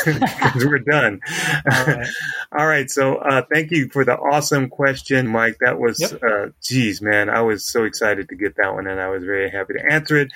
[0.05, 1.19] Because we're done.
[1.71, 2.07] All right.
[2.57, 2.89] All right.
[2.89, 5.57] So, uh, thank you for the awesome question, Mike.
[5.59, 6.23] That was, Yep.
[6.23, 9.49] uh, geez, man, I was so excited to get that one and I was very
[9.49, 10.31] happy to answer it.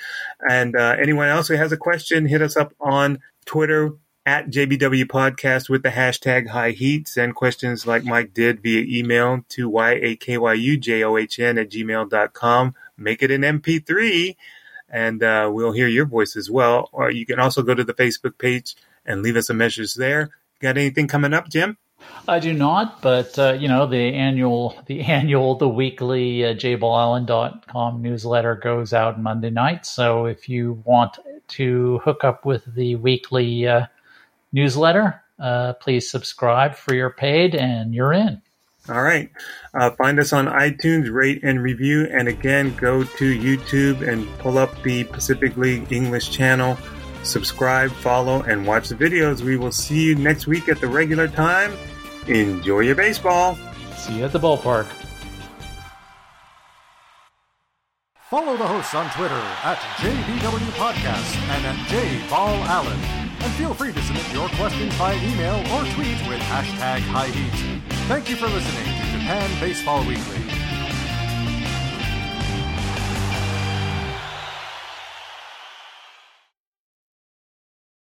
[0.50, 3.92] And, uh, anyone else who has a question, hit us up on Twitter
[4.26, 7.08] at JBW Podcast with the hashtag high heat.
[7.08, 12.76] Send questions like Mike did via email to yakyujohn at gmail.com.
[12.98, 14.36] Make it an MP3
[14.92, 16.90] and, uh, we'll hear your voice as well.
[16.92, 18.76] Or you can also go to the Facebook page
[19.10, 20.30] and leave us a message there.
[20.62, 21.78] Got anything coming up, Jim?
[22.28, 28.02] I do not, but uh, you know the annual, the annual, the weekly uh, jballallen.com
[28.02, 29.86] newsletter goes out Monday night.
[29.86, 31.18] So if you want
[31.50, 33.88] to hook up with the weekly uh,
[34.54, 38.42] newsletter, uh, please subscribe for your paid, and you're in.
[38.88, 39.30] All right.
[39.74, 42.08] Uh, find us on iTunes, rate and review.
[42.12, 46.78] And again, go to YouTube and pull up the Pacific League English channel.
[47.24, 49.42] Subscribe, follow, and watch the videos.
[49.42, 51.74] We will see you next week at the regular time.
[52.28, 53.58] Enjoy your baseball.
[53.98, 54.88] See you at the ballpark.
[58.30, 63.20] Follow the hosts on Twitter at JBW Podcast and at JBallAllen.
[63.42, 67.82] And feel free to submit your questions by email or tweet with hashtag high heat.
[68.08, 70.49] Thank you for listening to Japan Baseball Weekly.